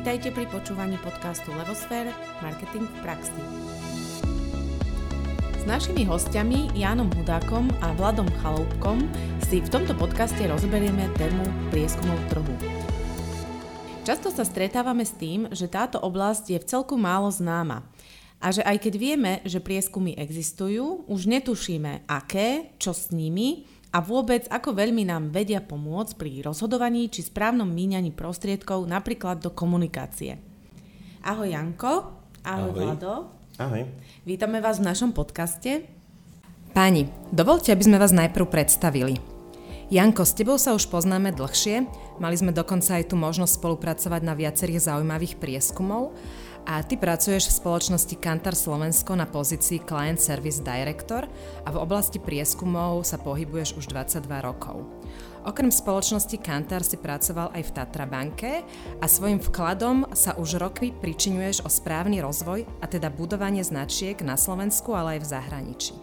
[0.00, 2.08] Vítajte pri počúvaní podcastu Levosfér
[2.40, 3.42] Marketing v praxi.
[5.60, 9.04] S našimi hostiami Jánom Hudákom a Vladom Chaloupkom
[9.44, 12.48] si v tomto podcaste rozberieme tému prieskumov trhu.
[14.08, 17.84] Často sa stretávame s tým, že táto oblasť je v celku málo známa
[18.40, 23.98] a že aj keď vieme, že prieskumy existujú, už netušíme aké, čo s nimi a
[23.98, 30.38] vôbec ako veľmi nám vedia pomôcť pri rozhodovaní či správnom míňaní prostriedkov napríklad do komunikácie.
[31.26, 32.14] Ahoj Janko,
[32.46, 32.78] ahoj, ahoj.
[32.78, 33.12] Vlado.
[33.60, 33.82] Ahoj.
[34.24, 35.84] Vítame vás v našom podcaste.
[36.70, 39.18] Páni, dovolte, aby sme vás najprv predstavili.
[39.90, 41.82] Janko, s tebou sa už poznáme dlhšie,
[42.22, 46.14] mali sme dokonca aj tu možnosť spolupracovať na viacerých zaujímavých prieskumov
[46.66, 51.24] a ty pracuješ v spoločnosti Kantar Slovensko na pozícii Client Service Director
[51.64, 54.84] a v oblasti prieskumov sa pohybuješ už 22 rokov.
[55.40, 58.60] Okrem spoločnosti Kantar si pracoval aj v Tatra banke
[59.00, 64.36] a svojim vkladom sa už roky pričinuješ o správny rozvoj a teda budovanie značiek na
[64.36, 65.94] Slovensku, ale aj v zahraničí.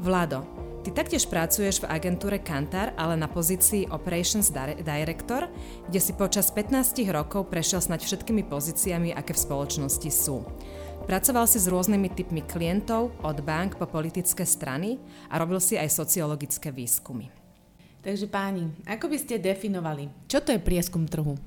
[0.00, 0.48] Vlado,
[0.82, 4.50] Ty taktiež pracuješ v agentúre Kantar, ale na pozícii Operations
[4.82, 5.46] Director,
[5.86, 10.42] kde si počas 15 rokov prešiel snať všetkými pozíciami, aké v spoločnosti sú.
[11.06, 14.98] Pracoval si s rôznymi typmi klientov, od bank po politické strany
[15.30, 17.30] a robil si aj sociologické výskumy.
[18.02, 21.38] Takže páni, ako by ste definovali, čo to je prieskum trhu?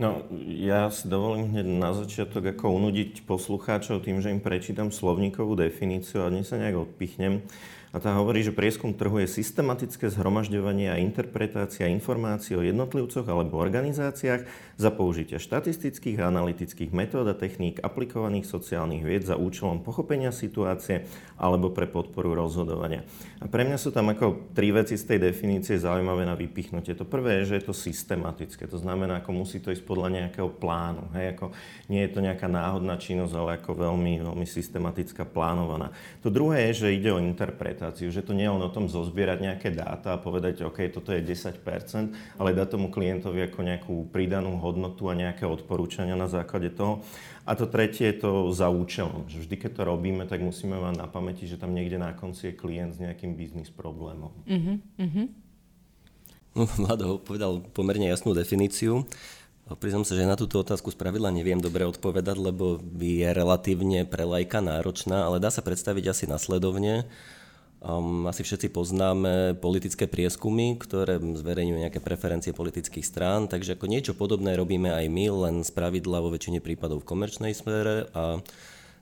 [0.00, 5.60] No, ja si dovolím hneď na začiatok ako unudiť poslucháčov tým, že im prečítam slovníkovú
[5.60, 7.44] definíciu a dnes sa nejak odpichnem.
[7.90, 13.58] A tá hovorí, že prieskum trhu je systematické zhromažďovanie a interpretácia informácií o jednotlivcoch alebo
[13.58, 14.46] organizáciách
[14.78, 21.10] za použitia štatistických a analytických metód a techník aplikovaných sociálnych vied za účelom pochopenia situácie
[21.34, 23.02] alebo pre podporu rozhodovania.
[23.42, 26.94] A pre mňa sú tam ako tri veci z tej definície zaujímavé na vypichnutie.
[26.94, 30.46] To prvé je, že je to systematické, to znamená, ako musí to ísť podľa nejakého
[30.46, 31.10] plánu.
[31.18, 31.34] Hej?
[31.34, 31.50] Ako
[31.90, 35.90] nie je to nejaká náhodná činnosť, ale ako veľmi, veľmi systematická, plánovaná.
[36.22, 38.92] To druhé je, že ide o interpretáciu interpretáciu, že to nie je len o tom
[38.92, 43.94] zozbierať nejaké dáta a povedať, OK, toto je 10%, ale dať tomu klientovi ako nejakú
[44.12, 47.00] pridanú hodnotu a nejaké odporúčania na základe toho.
[47.48, 50.94] A to tretie je to za účelom, že vždy, keď to robíme, tak musíme mať
[51.00, 54.30] na pamäti, že tam niekde na konci je klient s nejakým biznis problémom.
[54.44, 55.26] Uh-huh, uh-huh.
[56.52, 59.08] No, Vlado povedal pomerne jasnú definíciu.
[59.70, 64.58] Priznám sa, že na túto otázku spravidla neviem dobre odpovedať, lebo je relatívne pre lajka
[64.58, 67.06] náročná, ale dá sa predstaviť asi nasledovne.
[67.80, 74.12] Um, asi všetci poznáme politické prieskumy, ktoré zverejňujú nejaké preferencie politických strán, takže ako niečo
[74.12, 78.44] podobné robíme aj my, len z pravidla vo väčšine prípadov v komerčnej sfére a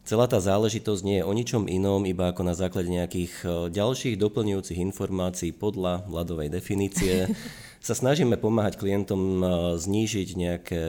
[0.07, 4.15] celá tá záležitosť nie je o ničom inom, iba ako na základe nejakých e, ďalších
[4.15, 7.35] doplňujúcich informácií podľa vladovej definície
[7.83, 10.83] sa snažíme pomáhať klientom e, znížiť nejaké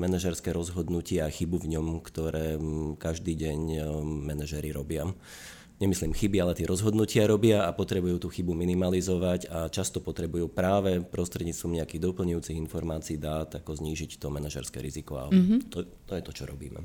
[0.00, 2.56] manažerské rozhodnutia a chybu v ňom, ktoré
[2.96, 3.78] každý deň e,
[4.32, 5.12] manažery robia
[5.78, 11.02] nemyslím chyby, ale tie rozhodnutia robia a potrebujú tú chybu minimalizovať a často potrebujú práve
[11.02, 15.70] prostredníctvom nejakých doplňujúcich informácií dát, ako znížiť to manažerské riziko a mm-hmm.
[15.70, 16.82] to, to je to, čo robíme.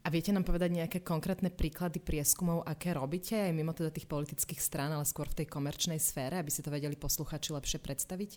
[0.00, 4.56] A viete nám povedať nejaké konkrétne príklady prieskumov, aké robíte, aj mimo teda tých politických
[4.56, 8.30] strán, ale skôr v tej komerčnej sfére, aby si to vedeli posluchači lepšie predstaviť?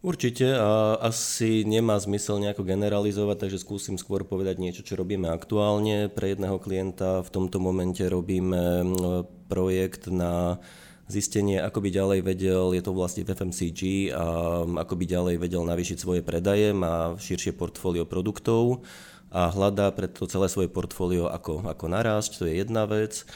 [0.00, 6.08] Určite a asi nemá zmysel nejako generalizovať, takže skúsim skôr povedať niečo, čo robíme aktuálne.
[6.08, 8.80] Pre jedného klienta v tomto momente robíme
[9.52, 10.56] projekt na
[11.04, 13.80] zistenie, ako by ďalej vedel, je to vlastne v FMCG,
[14.16, 14.24] a
[14.64, 18.86] ako by ďalej vedel navýšiť svoje predaje, má širšie portfólio produktov
[19.28, 23.28] a hľadá pre to celé svoje portfólio, ako, ako narásť, to je jedna vec.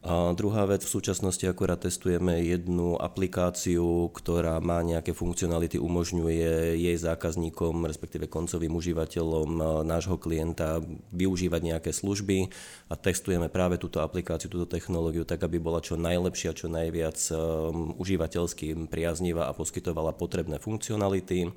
[0.00, 6.96] A druhá vec, v súčasnosti akurát testujeme jednu aplikáciu, ktorá má nejaké funkcionality, umožňuje jej
[6.96, 10.80] zákazníkom, respektíve koncovým užívateľom nášho klienta
[11.12, 12.48] využívať nejaké služby
[12.88, 17.92] a testujeme práve túto aplikáciu, túto technológiu tak, aby bola čo najlepšia, čo najviac um,
[18.00, 21.52] užívateľsky priaznivá a poskytovala potrebné funkcionality.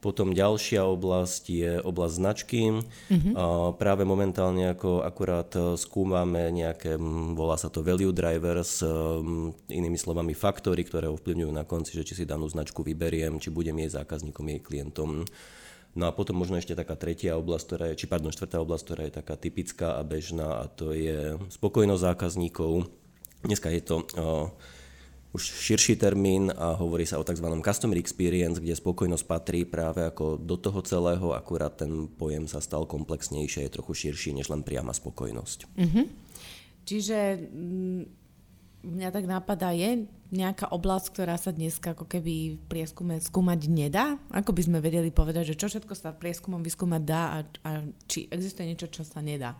[0.00, 2.84] Potom ďalšia oblasť je oblasť značky.
[3.34, 7.00] A práve momentálne ako akurát e, skúmame nejaké,
[7.32, 8.88] volá sa to value drivers, e,
[9.72, 13.76] inými slovami faktory, ktoré ovplyvňujú na konci, že či si danú značku vyberiem, či budem
[13.82, 15.24] jej zákazníkom, jej klientom.
[15.96, 19.02] No a potom možno ešte taká tretia oblasť, ktorá je, či pardon, štvrtá oblasť, ktorá
[19.08, 22.84] je taká typická a bežná a to je spokojnosť zákazníkov.
[23.40, 24.52] Dneska je to uh,
[25.36, 27.44] už širší termín a hovorí sa o tzv.
[27.60, 32.88] customer experience, kde spokojnosť patrí práve ako do toho celého, akurát ten pojem sa stal
[32.88, 35.58] komplexnejšie, je trochu širší než len priama spokojnosť.
[35.76, 36.04] Mm-hmm.
[36.88, 37.18] Čiže
[37.52, 38.02] mm,
[38.86, 44.18] mňa tak napadá, je nejaká oblasť, ktorá sa dneska ako keby v prieskume skúmať nedá?
[44.32, 47.70] Ako by sme vedeli povedať, že čo všetko sa prieskumom vyskúmať dá a, a
[48.10, 49.54] či existuje niečo, čo sa nedá?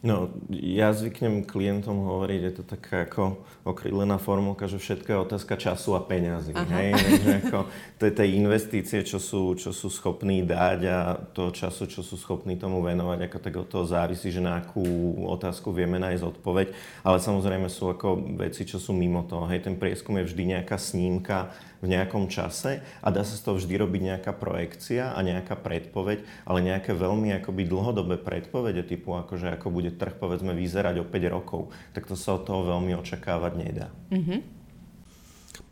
[0.00, 5.60] No, ja zvyknem klientom hovoriť, je to taká ako okrydlená formulka, že všetko je otázka
[5.60, 6.56] času a peňazí.
[6.56, 6.96] Hej?
[7.44, 7.68] ako,
[8.00, 12.16] to je tej investície, čo sú, čo sú schopní dať a toho času, čo sú
[12.16, 14.80] schopní tomu venovať, ako tak od toho závisí, že na akú
[15.28, 16.72] otázku vieme nájsť odpoveď.
[17.04, 19.44] Ale samozrejme sú ako veci, čo sú mimo toho.
[19.52, 23.56] Hej, ten prieskum je vždy nejaká snímka, v nejakom čase a dá sa z toho
[23.56, 29.56] vždy robiť nejaká projekcia a nejaká predpoveď, ale nejaké veľmi akoby dlhodobé predpovede typu akože
[29.56, 33.52] ako bude trh povedzme vyzerať o 5 rokov, tak to sa od toho veľmi očakávať
[33.56, 33.88] nedá.
[34.12, 34.60] Mm-hmm.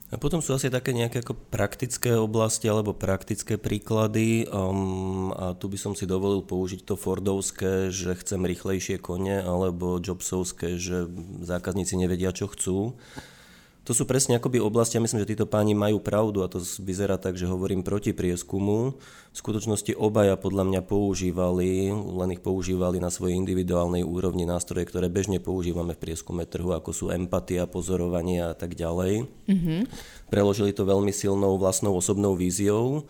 [0.08, 4.48] A potom sú asi také nejaké ako praktické oblasti alebo praktické príklady.
[4.48, 10.00] Um, a tu by som si dovolil použiť to Fordovské, že chcem rýchlejšie kone, alebo
[10.00, 11.12] Jobsovské, že
[11.44, 12.96] zákazníci nevedia, čo chcú.
[13.88, 17.16] To sú presne akoby oblasti, ja myslím, že títo páni majú pravdu a to vyzerá
[17.16, 19.00] tak, že hovorím proti prieskumu.
[19.32, 25.08] V skutočnosti obaja podľa mňa používali, len ich používali na svojej individuálnej úrovni nástroje, ktoré
[25.08, 29.24] bežne používame v prieskume trhu, ako sú empatia, pozorovanie a tak ďalej.
[29.48, 29.80] Mm-hmm.
[30.28, 33.08] Preložili to veľmi silnou vlastnou osobnou víziou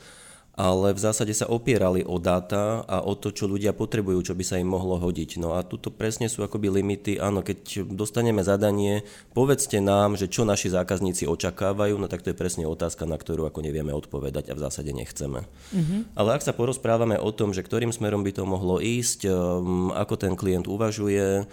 [0.58, 4.42] ale v zásade sa opierali o dáta a o to, čo ľudia potrebujú, čo by
[4.42, 5.38] sa im mohlo hodiť.
[5.38, 9.06] No a tuto presne sú akoby limity, áno, keď dostaneme zadanie,
[9.38, 13.46] povedzte nám, že čo naši zákazníci očakávajú, no tak to je presne otázka, na ktorú
[13.46, 15.46] ako nevieme odpovedať a v zásade nechceme.
[15.46, 16.18] Mm-hmm.
[16.18, 20.18] Ale ak sa porozprávame o tom, že ktorým smerom by to mohlo ísť, um, ako
[20.18, 21.46] ten klient uvažuje,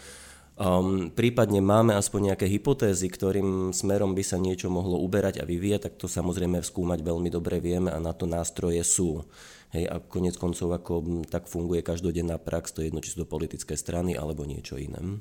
[0.56, 5.92] Um, prípadne máme aspoň nejaké hypotézy, ktorým smerom by sa niečo mohlo uberať a vyvíjať,
[5.92, 9.19] tak to samozrejme skúmať veľmi dobre vieme a na to nástroje sú.
[9.75, 13.34] Hej, a konec koncov, ako tak funguje každodenná prax, to je jedno, či sú to
[13.36, 15.19] politické strany alebo niečo iné.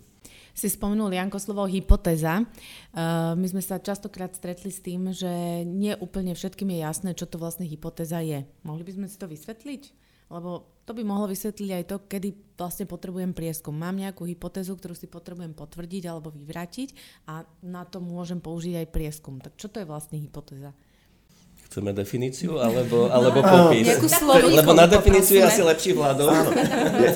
[0.55, 2.47] Si spomenul, Janko, slovo hypotéza.
[2.95, 7.27] Uh, my sme sa častokrát stretli s tým, že nie úplne všetkým je jasné, čo
[7.27, 8.47] to vlastne hypotéza je.
[8.63, 10.04] Mohli by sme si to vysvetliť?
[10.33, 12.29] Lebo to by mohlo vysvetliť aj to, kedy
[12.61, 13.73] vlastne potrebujem prieskum.
[13.73, 16.93] Mám nejakú hypotézu, ktorú si potrebujem potvrdiť alebo vyvrátiť
[17.29, 19.41] a na to môžem použiť aj prieskum.
[19.41, 20.77] Tak čo to je vlastne hypotéza?
[21.75, 23.91] Chceme definíciu alebo, alebo no, popis?
[24.47, 26.31] Lebo na definíciu je asi lepší vládol.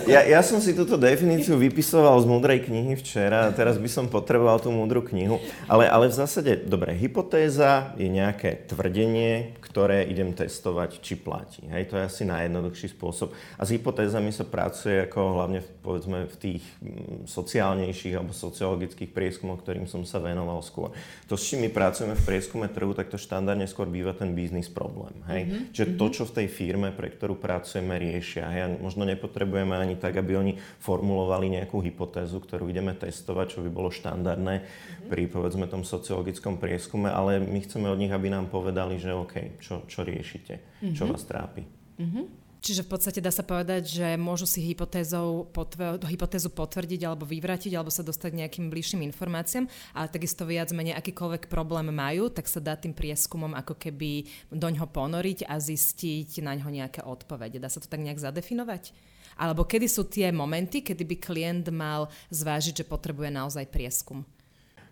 [0.08, 4.08] Ja, ja som si túto definíciu vypisoval z múdrej knihy včera a teraz by som
[4.08, 5.38] potreboval tú múdru knihu.
[5.68, 11.68] Ale, ale v zásade, dobre, hypotéza je nejaké tvrdenie, ktoré idem testovať, či platí.
[11.68, 13.36] Hej, to je asi najjednoduchší spôsob.
[13.60, 19.12] A s hypotézami sa pracuje ako hlavne v, povedzme v tých mm, sociálnejších alebo sociologických
[19.12, 20.96] prieskumoch, ktorým som sa venoval skôr.
[21.28, 24.47] To, s čím my pracujeme v prieskume trhu, tak to štandardne skôr býva ten biznis
[24.48, 25.12] biznis problém.
[25.28, 25.42] Hej?
[25.44, 25.62] Mm-hmm.
[25.76, 28.48] Čiže to, čo v tej firme, pre ktorú pracujeme, riešia.
[28.48, 28.60] Hej?
[28.64, 33.68] A možno nepotrebujeme ani tak, aby oni formulovali nejakú hypotézu, ktorú ideme testovať, čo by
[33.68, 35.12] bolo štandardné mm-hmm.
[35.12, 39.60] pri povedzme tom sociologickom prieskume, ale my chceme od nich, aby nám povedali, že OK,
[39.60, 40.96] čo, čo riešite, mm-hmm.
[40.96, 41.68] čo vás trápi.
[42.00, 42.47] Mm-hmm.
[42.58, 47.72] Čiže v podstate dá sa povedať, že môžu si hypotézou, potv- hypotézu potvrdiť alebo vyvratiť,
[47.78, 52.58] alebo sa dostať nejakým bližším informáciám, ale takisto viac menej akýkoľvek problém majú, tak sa
[52.58, 57.62] dá tým prieskumom ako keby doňho ponoriť a zistiť na ňo nejaké odpovede.
[57.62, 58.90] Dá sa to tak nejak zadefinovať?
[59.38, 64.26] Alebo kedy sú tie momenty, kedy by klient mal zvážiť, že potrebuje naozaj prieskum?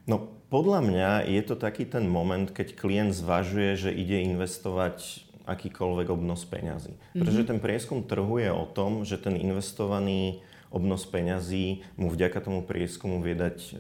[0.07, 6.09] No, podľa mňa je to taký ten moment, keď klient zvažuje, že ide investovať akýkoľvek
[6.11, 6.93] obnos peňazí.
[6.93, 7.19] Mm-hmm.
[7.23, 10.43] Pretože ten prieskum trhu je o tom, že ten investovaný
[10.75, 13.71] obnos peňazí mu vďaka tomu prieskumu vie dať e,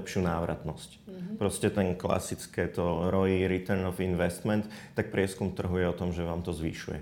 [0.00, 0.90] lepšiu návratnosť.
[1.04, 1.34] Mm-hmm.
[1.36, 4.66] Proste ten klasické to ROI, Return of Investment,
[4.96, 6.98] tak prieskum trhu je o tom, že vám to zvyšuje.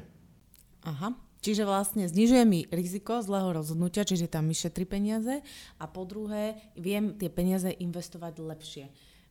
[0.84, 1.14] Aha.
[1.40, 5.40] Čiže vlastne znižuje mi riziko zlého rozhodnutia, čiže tam mi šetri peniaze
[5.80, 8.84] a po druhé viem tie peniaze investovať lepšie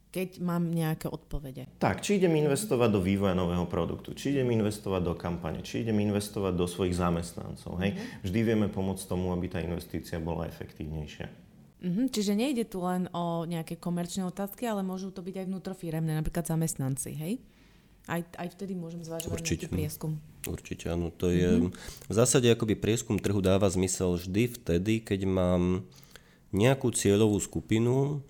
[0.10, 1.70] keď mám nejaké odpovede.
[1.78, 6.01] Tak, či idem investovať do vývoja nového produktu, či idem investovať do kampane, či idem
[6.01, 7.78] investovať do svojich zamestnancov.
[7.78, 7.94] Hej?
[7.94, 8.25] Mm-hmm.
[8.25, 11.30] Vždy vieme pomôcť tomu, aby tá investícia bola efektívnejšia.
[11.80, 16.12] Mm-hmm, čiže nejde tu len o nejaké komerčné otázky, ale môžu to byť aj vnútrofiremné,
[16.18, 17.34] napríklad zamestnanci, hej?
[18.10, 19.70] Aj, aj vtedy môžem zvážovať Určite.
[19.70, 20.12] nejaký prieskum.
[20.50, 21.13] Určite, áno.
[21.22, 22.10] To je, mm-hmm.
[22.10, 25.86] V zásade akoby prieskum trhu dáva zmysel vždy vtedy, keď mám
[26.50, 28.25] nejakú cieľovú skupinu,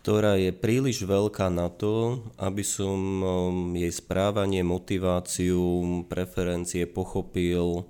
[0.00, 5.60] ktorá je príliš veľká na to, aby som um, jej správanie, motiváciu,
[6.08, 7.84] preferencie pochopil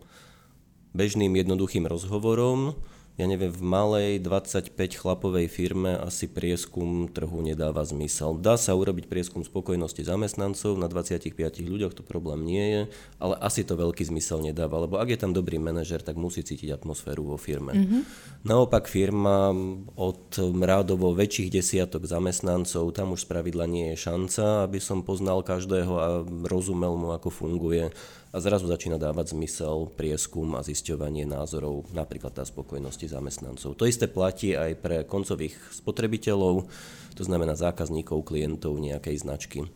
[0.90, 2.74] bežným jednoduchým rozhovorom.
[3.20, 8.40] Ja neviem, v malej 25 chlapovej firme asi prieskum trhu nedáva zmysel.
[8.40, 12.82] Dá sa urobiť prieskum spokojnosti zamestnancov na 25 ľuďoch, to problém nie je,
[13.20, 16.72] ale asi to veľký zmysel nedáva, lebo ak je tam dobrý manažer, tak musí cítiť
[16.72, 17.76] atmosféru vo firme.
[17.76, 18.02] Mm-hmm.
[18.48, 19.52] Naopak firma
[20.00, 25.92] od rádovo väčších desiatok zamestnancov, tam už spravidla nie je šanca, aby som poznal každého
[26.00, 26.08] a
[26.48, 27.92] rozumel mu, ako funguje
[28.30, 33.74] a zrazu začína dávať zmysel prieskum a zisťovanie názorov, napríklad tá spokojnosti zamestnancov.
[33.74, 36.70] To isté platí aj pre koncových spotrebiteľov,
[37.18, 39.66] to znamená zákazníkov, klientov nejakej značky.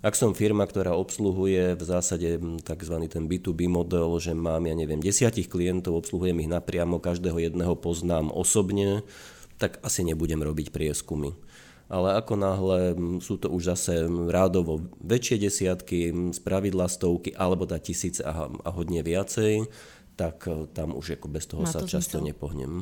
[0.00, 2.94] Ak som firma, ktorá obsluhuje v zásade tzv.
[3.06, 8.32] ten B2B model, že mám, ja neviem, desiatich klientov, obsluhujem ich napriamo, každého jedného poznám
[8.32, 9.04] osobne,
[9.60, 11.36] tak asi nebudem robiť prieskumy
[11.90, 12.78] ale ako náhle
[13.18, 18.70] sú to už zase rádovo väčšie desiatky, z pravidla stovky alebo tá tisíc a, a
[18.70, 19.66] hodne viacej,
[20.14, 22.30] tak e, tam už ako bez toho sa to často zmysel?
[22.30, 22.72] nepohnem.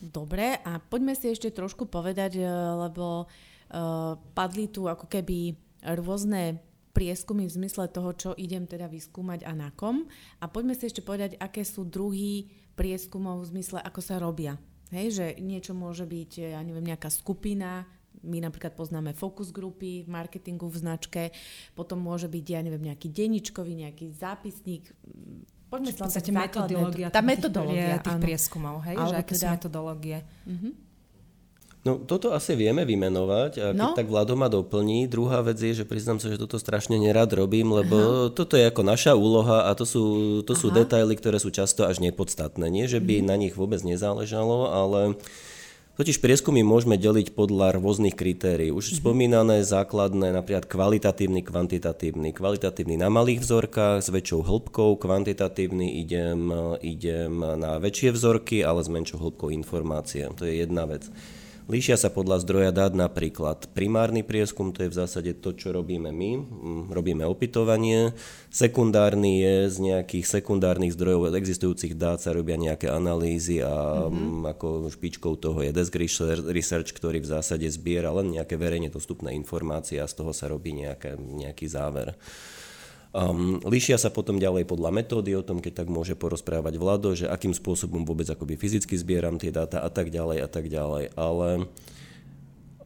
[0.00, 2.48] Dobre, a poďme si ešte trošku povedať, e,
[2.88, 5.58] lebo uh, padli tu ako keby
[5.98, 6.62] rôzne
[6.96, 10.08] prieskumy v zmysle toho, čo idem teda vyskúmať a na kom.
[10.40, 14.58] A poďme si ešte povedať, aké sú druhy prieskumov v zmysle, ako sa robia.
[14.88, 17.84] Hej, že niečo môže byť, ja neviem, nejaká skupina,
[18.22, 21.22] my napríklad poznáme fokus grupy v marketingu v značke,
[21.74, 24.90] potom môže byť, ja neviem, nejaký denničkový, nejaký zápisník,
[25.68, 28.96] Poďme v podstate metodológia, tá metodológia tých, tých prieskumov, hej?
[28.96, 29.40] že aké teda...
[29.44, 30.18] sú metodológie.
[30.48, 30.72] Uh-huh.
[31.84, 33.92] No toto asi vieme vymenovať a keď no?
[33.92, 35.06] tak Vlado ma doplní.
[35.12, 38.32] Druhá vec je, že priznám sa, že toto strašne nerad robím, lebo Aha.
[38.32, 40.04] toto je ako naša úloha a to sú,
[40.42, 42.66] to sú detaily, ktoré sú často až nepodstatné.
[42.72, 43.28] Nie, že by uh-huh.
[43.28, 45.20] na nich vôbec nezáležalo, ale
[45.98, 48.70] Totiž prieskumy môžeme deliť podľa rôznych kritérií.
[48.70, 49.00] Už mm-hmm.
[49.02, 52.30] spomínané základné, napríklad kvalitatívny, kvantitatívny.
[52.30, 56.54] Kvalitatívny na malých vzorkách s väčšou hĺbkou, kvantitatívny idem,
[56.86, 60.30] idem na väčšie vzorky, ale s menšou hĺbkou informácie.
[60.38, 61.10] To je jedna vec.
[61.68, 66.08] Líšia sa podľa zdroja dát napríklad primárny prieskum, to je v zásade to, čo robíme
[66.08, 68.16] my, mm, robíme opytovanie.
[68.48, 74.48] Sekundárny je z nejakých sekundárnych zdrojov existujúcich dát sa robia nejaké analýzy a mm-hmm.
[74.48, 75.92] ako špičkou toho je Desk
[76.48, 80.72] Research, ktorý v zásade zbiera len nejaké verejne dostupné informácie a z toho sa robí
[80.72, 82.16] nejaké, nejaký záver.
[83.08, 87.24] Um, líšia sa potom ďalej podľa metódy, o tom keď tak môže porozprávať Vlado, že
[87.24, 91.16] akým spôsobom vôbec akoby fyzicky zbieram tie dáta a tak ďalej a tak ďalej.
[91.16, 91.64] Ale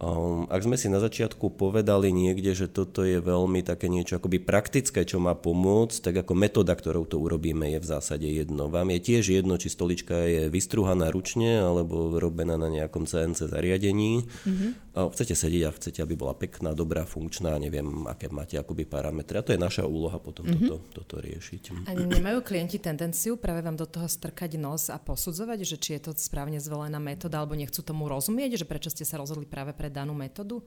[0.03, 4.43] Um, ak sme si na začiatku povedali niekde, že toto je veľmi také niečo akoby
[4.43, 8.67] praktické, čo má pomôcť, tak ako metóda, ktorou to urobíme, je v zásade jedno.
[8.67, 14.27] Vám je tiež jedno, či stolička je vystruhaná ručne alebo robená na nejakom CNC zariadení.
[14.27, 14.71] Mm-hmm.
[14.99, 19.39] A chcete sedieť a chcete, aby bola pekná, dobrá, funkčná, neviem, aké máte akoby parametre.
[19.39, 20.67] A to je naša úloha potom mm-hmm.
[20.67, 21.87] toto, toto riešiť.
[21.87, 26.11] A nemajú klienti tendenciu práve vám do toho strkať nos a posudzovať, že či je
[26.11, 29.92] to správne zvolená metóda, alebo nechcú tomu rozumieť, že prečo ste sa rozhodli práve pre
[29.93, 30.65] danú metódu?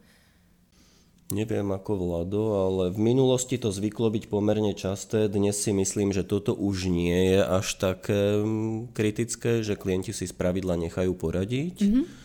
[1.33, 5.25] Neviem ako Vlado, ale v minulosti to zvyklo byť pomerne časté.
[5.25, 10.29] Dnes si myslím, že toto už nie je až také mm, kritické, že klienti si
[10.29, 11.77] z pravidla nechajú poradiť.
[11.81, 12.24] Mm-hmm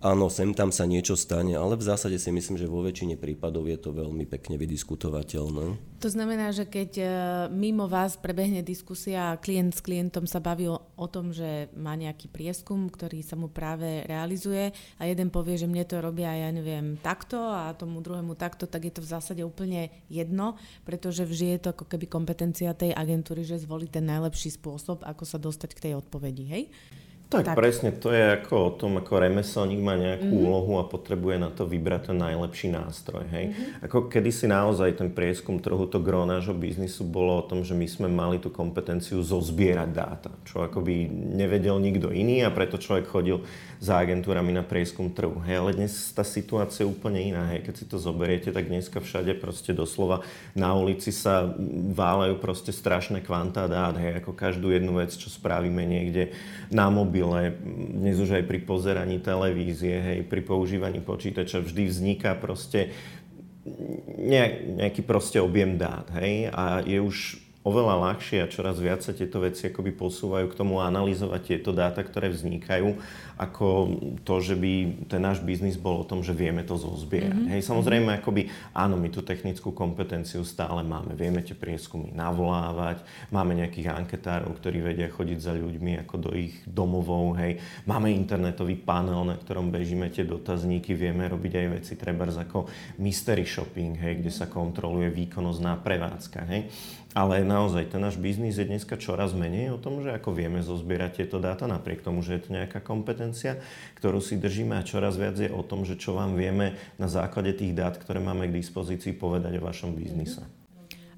[0.00, 3.68] Áno, sem tam sa niečo stane, ale v zásade si myslím, že vo väčšine prípadov
[3.68, 5.76] je to veľmi pekne vydiskutovateľné.
[6.00, 7.04] To znamená, že keď e,
[7.52, 12.32] mimo vás prebehne diskusia a klient s klientom sa baví o, tom, že má nejaký
[12.32, 16.96] prieskum, ktorý sa mu práve realizuje a jeden povie, že mne to robia, ja neviem,
[16.96, 20.56] takto a tomu druhému takto, tak je to v zásade úplne jedno,
[20.88, 25.28] pretože vždy je to ako keby kompetencia tej agentúry, že zvolí ten najlepší spôsob, ako
[25.28, 26.64] sa dostať k tej odpovedi, hej?
[27.30, 30.46] Tak, tak presne, to je ako o tom, ako remeselník má nejakú mm-hmm.
[30.50, 33.22] úlohu a potrebuje na to vybrať ten najlepší nástroj.
[33.30, 33.54] Hej?
[33.54, 33.86] Mm-hmm.
[33.86, 37.86] Ako kedysi naozaj ten prieskum trhu, to gro nášho biznisu bolo o tom, že my
[37.86, 41.06] sme mali tú kompetenciu zozbierať dáta, čo akoby
[41.38, 43.46] nevedel nikto iný a preto človek chodil
[43.80, 45.40] za agentúrami na prieskum trhu.
[45.44, 45.56] Hej?
[45.60, 47.52] Ale dnes tá situácia je úplne iná.
[47.52, 47.68] Hej?
[47.68, 51.48] Keď si to zoberiete, tak dneska všade proste doslova na ulici sa
[51.96, 53.96] váľajú proste strašné kvantá dát.
[53.96, 54.20] Hej?
[54.20, 56.32] Ako každú jednu vec, čo spravíme niekde
[56.72, 57.58] na mobil mobile,
[57.90, 62.94] dnes už aj pri pozeraní televízie, hej, pri používaní počítača vždy vzniká proste
[64.78, 69.36] nejaký proste objem dát, hej, a je už oveľa ľahšie a čoraz viac sa tieto
[69.44, 72.96] veci akoby posúvajú k tomu analyzovať tieto dáta, ktoré vznikajú,
[73.36, 73.66] ako
[74.24, 74.72] to, že by
[75.08, 77.36] ten náš biznis bol o tom, že vieme to zozbierať.
[77.36, 77.52] Mm-hmm.
[77.52, 81.12] Hej, samozrejme, akoby, áno, my tú technickú kompetenciu stále máme.
[81.12, 86.64] Vieme tie prieskumy navolávať, máme nejakých anketárov, ktorí vedia chodiť za ľuďmi ako do ich
[86.64, 87.60] domovov, hej.
[87.84, 92.68] Máme internetový panel, na ktorom bežíme tie dotazníky, vieme robiť aj veci, treba ako
[93.00, 96.72] mystery shopping, hej, kde sa kontroluje výkonnosť na prevádzka, hej.
[97.10, 101.22] Ale naozaj ten náš biznis je dneska čoraz menej o tom, že ako vieme zozbierať
[101.22, 103.58] tieto dáta, napriek tomu, že je to nejaká kompetencia,
[103.98, 107.50] ktorú si držíme a čoraz viac je o tom, že čo vám vieme na základe
[107.58, 110.46] tých dát, ktoré máme k dispozícii, povedať o vašom biznise.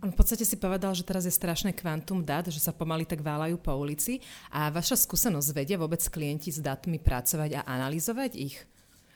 [0.03, 3.23] On v podstate si povedal, že teraz je strašné kvantum dát, že sa pomaly tak
[3.23, 4.19] válajú po ulici.
[4.51, 8.59] A vaša skúsenosť vedia vôbec klienti s dátmi pracovať a analyzovať ich?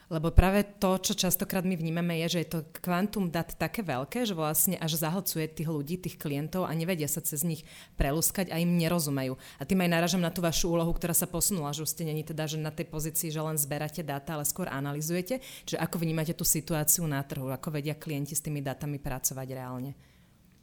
[0.07, 4.23] Lebo práve to, čo častokrát my vnímame, je, že je to kvantum dát také veľké,
[4.23, 7.67] že vlastne až zahlcuje tých ľudí, tých klientov a nevedia sa cez nich
[7.99, 9.35] prelúskať a im nerozumejú.
[9.59, 12.23] A tým aj naražam na tú vašu úlohu, ktorá sa posunula, že už ste není
[12.23, 15.43] teda že na tej pozícii, že len zberáte dáta, ale skôr analizujete.
[15.67, 19.99] Čiže ako vnímate tú situáciu na trhu, ako vedia klienti s tými dátami pracovať reálne?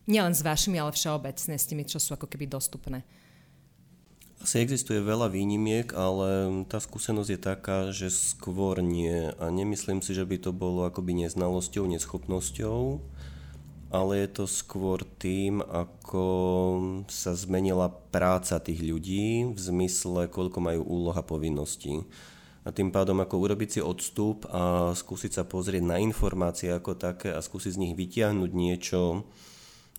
[0.08, 3.04] Nielen s vašimi, ale všeobecne s tými, čo sú ako keby dostupné.
[4.44, 9.32] Asi existuje veľa výnimiek, ale tá skúsenosť je taká, že skôr nie.
[9.40, 13.00] A nemyslím si, že by to bolo akoby neznalosťou, neschopnosťou,
[13.88, 16.26] ale je to skôr tým, ako
[17.08, 22.04] sa zmenila práca tých ľudí v zmysle, koľko majú úloh a povinností.
[22.68, 27.32] A tým pádom ako urobiť si odstup a skúsiť sa pozrieť na informácie ako také
[27.32, 29.24] a skúsiť z nich vytiahnuť niečo,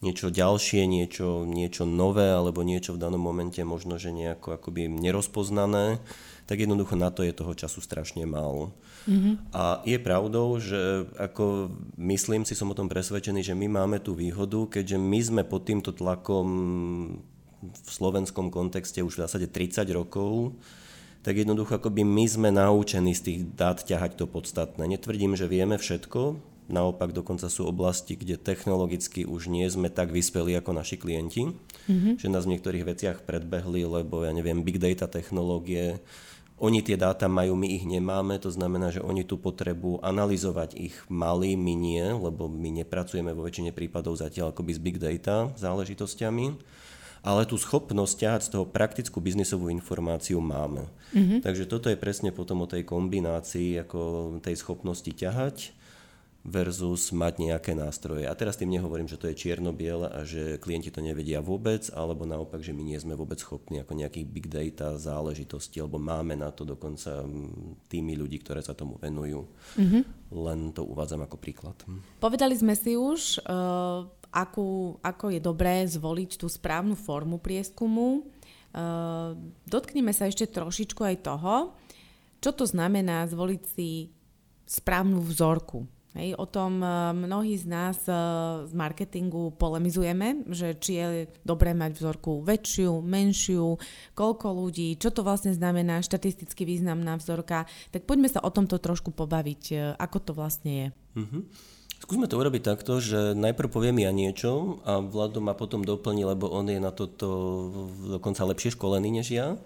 [0.04, 6.04] niečo ďalšie, niečo, niečo nové alebo niečo v danom momente možno, že nejako akoby nerozpoznané,
[6.44, 8.76] tak jednoducho na to je toho času strašne málo.
[9.08, 9.34] Mm-hmm.
[9.56, 14.12] A je pravdou, že ako myslím si, som o tom presvedčený, že my máme tú
[14.12, 16.46] výhodu, keďže my sme pod týmto tlakom
[17.64, 20.52] v slovenskom kontexte už v zásade 30 rokov,
[21.24, 24.84] tak jednoducho akoby my sme naučení z tých dát ťahať to podstatné.
[24.84, 30.56] Netvrdím, že vieme všetko, Naopak dokonca sú oblasti, kde technologicky už nie sme tak vyspeli
[30.56, 32.16] ako naši klienti, mm-hmm.
[32.16, 36.00] že nás v niektorých veciach predbehli, lebo ja neviem, big data technológie,
[36.56, 40.96] oni tie dáta majú, my ich nemáme, to znamená, že oni tú potrebu analyzovať ich
[41.12, 46.46] mali, my nie, lebo my nepracujeme vo väčšine prípadov zatiaľ akoby s big data záležitosťami,
[47.24, 50.88] ale tú schopnosť ťahať z toho praktickú biznisovú informáciu máme.
[51.12, 51.44] Mm-hmm.
[51.44, 53.98] Takže toto je presne potom o tej kombinácii, ako
[54.40, 55.83] tej schopnosti ťahať
[56.44, 58.28] versus mať nejaké nástroje.
[58.28, 62.28] A teraz tým nehovorím, že to je čierno-biele a že klienti to nevedia vôbec, alebo
[62.28, 66.52] naopak, že my nie sme vôbec schopní ako nejakých big data záležitostí, alebo máme na
[66.52, 67.24] to dokonca
[67.88, 69.48] tými ľudí, ktoré sa tomu venujú.
[69.80, 70.02] Mm-hmm.
[70.36, 71.80] Len to uvádzam ako príklad.
[72.20, 78.28] Povedali sme si už, uh, akú, ako je dobré zvoliť tú správnu formu prieskumu.
[78.76, 79.32] Uh,
[79.64, 81.72] dotkneme sa ešte trošičku aj toho,
[82.44, 84.12] čo to znamená zvoliť si
[84.68, 88.14] správnu vzorku Hej, o tom e, mnohí z nás e,
[88.70, 91.06] z marketingu polemizujeme, že či je
[91.42, 93.82] dobré mať vzorku väčšiu, menšiu,
[94.14, 97.66] koľko ľudí, čo to vlastne znamená štatisticky významná vzorka.
[97.90, 100.88] Tak poďme sa o tomto trošku pobaviť, e, ako to vlastne je.
[101.18, 101.42] Mm-hmm.
[102.06, 106.46] Skúsme to urobiť takto, že najprv poviem ja niečo a Vlado ma potom doplní, lebo
[106.46, 107.26] on je na toto
[108.06, 109.58] dokonca lepšie školený než ja.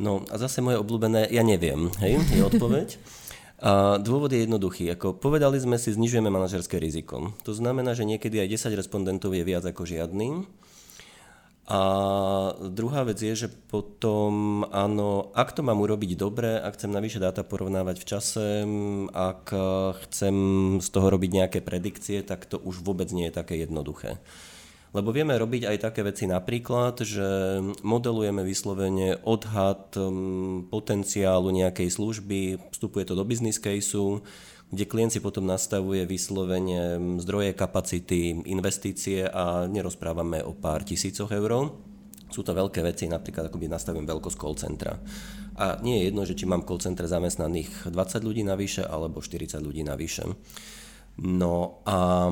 [0.00, 2.88] No a zase moje obľúbené, ja neviem, hej, je odpoveď.
[3.58, 4.86] A dôvod je jednoduchý.
[4.94, 7.34] Ako povedali sme si, znižujeme manažerské riziko.
[7.42, 10.46] To znamená, že niekedy aj 10 respondentov je viac ako žiadny.
[11.68, 11.80] A
[12.64, 17.44] druhá vec je, že potom, áno, ak to mám urobiť dobre, ak chcem navyše dáta
[17.44, 18.46] porovnávať v čase,
[19.12, 19.52] ak
[20.08, 20.36] chcem
[20.80, 24.16] z toho robiť nejaké predikcie, tak to už vôbec nie je také jednoduché.
[24.96, 32.56] Lebo vieme robiť aj také veci napríklad, že modelujeme vyslovene odhad um, potenciálu nejakej služby,
[32.72, 34.24] vstupuje to do business caseu,
[34.72, 41.28] kde klient si potom nastavuje vyslovene um, zdroje, kapacity, investície a nerozprávame o pár tisícoch
[41.36, 41.68] eur.
[42.32, 44.96] Sú to veľké veci, napríklad akoby nastavím veľkosť call centra.
[45.58, 49.60] A nie je jedno, že či mám call centre zamestnaných 20 ľudí navyše alebo 40
[49.60, 50.24] ľudí navyše.
[51.18, 52.28] No a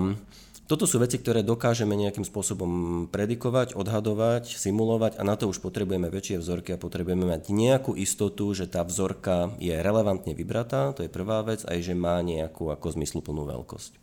[0.67, 2.71] toto sú veci, ktoré dokážeme nejakým spôsobom
[3.15, 8.51] predikovať, odhadovať, simulovať a na to už potrebujeme väčšie vzorky a potrebujeme mať nejakú istotu,
[8.51, 12.99] že tá vzorka je relevantne vybratá, to je prvá vec, aj že má nejakú ako
[12.99, 13.95] zmysluplnú veľkosť.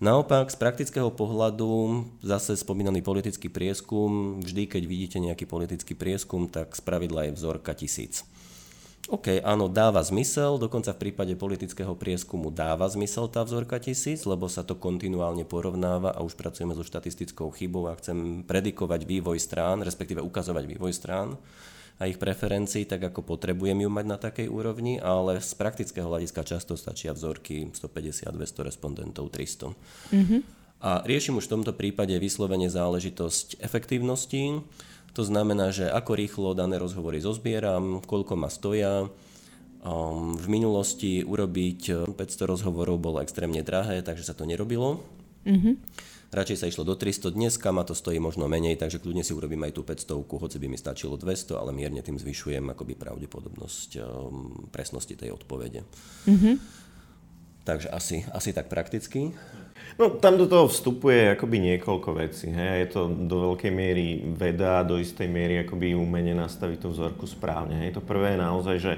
[0.00, 6.72] Naopak, z praktického pohľadu, zase spomínaný politický prieskum, vždy keď vidíte nejaký politický prieskum, tak
[6.72, 8.24] spravidla je vzorka tisíc.
[9.10, 14.46] OK, áno, dáva zmysel, dokonca v prípade politického prieskumu dáva zmysel tá vzorka tisíc, lebo
[14.46, 19.82] sa to kontinuálne porovnáva a už pracujeme so štatistickou chybou a chcem predikovať vývoj strán,
[19.82, 21.34] respektíve ukazovať vývoj strán
[21.98, 26.46] a ich preferencií, tak ako potrebujem ju mať na takej úrovni, ale z praktického hľadiska
[26.46, 29.74] často stačia vzorky 150, 200 respondentov, 300.
[30.14, 30.40] Mm-hmm.
[30.80, 34.64] A riešim už v tomto prípade vyslovene záležitosť efektívnosti,
[35.12, 39.10] to znamená, že ako rýchlo dané rozhovory zozbieram, koľko ma stoja.
[39.80, 45.00] Um, v minulosti urobiť 500 rozhovorov bolo extrémne drahé, takže sa to nerobilo.
[45.40, 45.74] Mm-hmm.
[46.36, 49.64] radšej sa išlo do 300, dneska ma to stojí možno menej, takže kľudne si urobím
[49.64, 54.68] aj tú 500, hoci by mi stačilo 200, ale mierne tým zvyšujem akoby pravdepodobnosť um,
[54.68, 55.80] presnosti tej odpovede.
[56.28, 56.54] Mm-hmm.
[57.64, 59.32] Takže asi, asi tak prakticky.
[60.00, 62.48] No tam do toho vstupuje akoby niekoľko vecí.
[62.48, 62.74] Hej.
[62.84, 67.84] Je to do veľkej miery veda, do istej miery akoby umenie nastaviť tú vzorku správne.
[67.84, 68.00] Hej.
[68.00, 68.92] To prvé je naozaj, že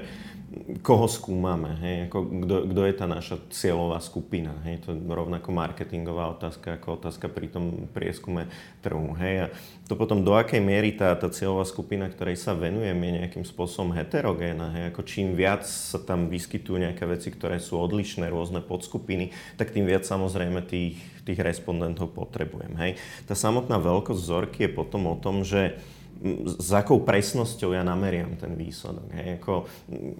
[0.85, 4.53] koho skúmame, hej, ako kto, kto je tá naša cieľová skupina.
[4.67, 8.47] Hej, to je rovnako marketingová otázka ako otázka pri tom prieskume
[8.79, 9.15] trhu.
[9.19, 9.47] Hej, a
[9.87, 13.91] to potom do akej miery tá, tá cieľová skupina, ktorej sa venujeme, je nejakým spôsobom
[13.93, 14.71] heterogéna.
[14.73, 19.75] Hej, ako čím viac sa tam vyskytujú nejaké veci, ktoré sú odlišné, rôzne podskupiny, tak
[19.75, 22.73] tým viac samozrejme tých, tých respondentov potrebujem.
[22.79, 22.91] Hej.
[23.27, 25.77] Tá samotná veľkosť vzorky je potom o tom, že
[26.47, 29.11] s akou presnosťou ja nameriam ten výsledok.
[29.11, 29.43] Hej.
[29.43, 29.67] Ako,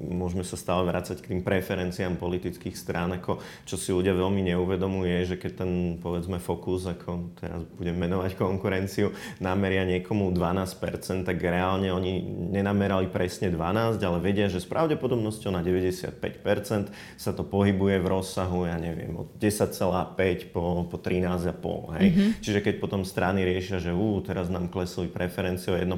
[0.03, 5.23] môžeme sa stále vrácať k tým preferenciám politických strán, ako, čo si ľudia veľmi neuvedomuje,
[5.23, 5.71] že keď ten,
[6.03, 12.19] povedzme, fokus, ako teraz budem menovať konkurenciu, nameria niekomu 12%, tak reálne oni
[12.51, 18.67] nenamerali presne 12, ale vedia, že s pravdepodobnosťou na 95% sa to pohybuje v rozsahu,
[18.67, 21.95] ja neviem, od 10,5 po, po 13,5.
[21.95, 22.07] Hej.
[22.11, 22.29] Mm-hmm.
[22.43, 25.92] Čiže keď potom strany riešia, že ú, teraz nám klesli preferencie o 1%,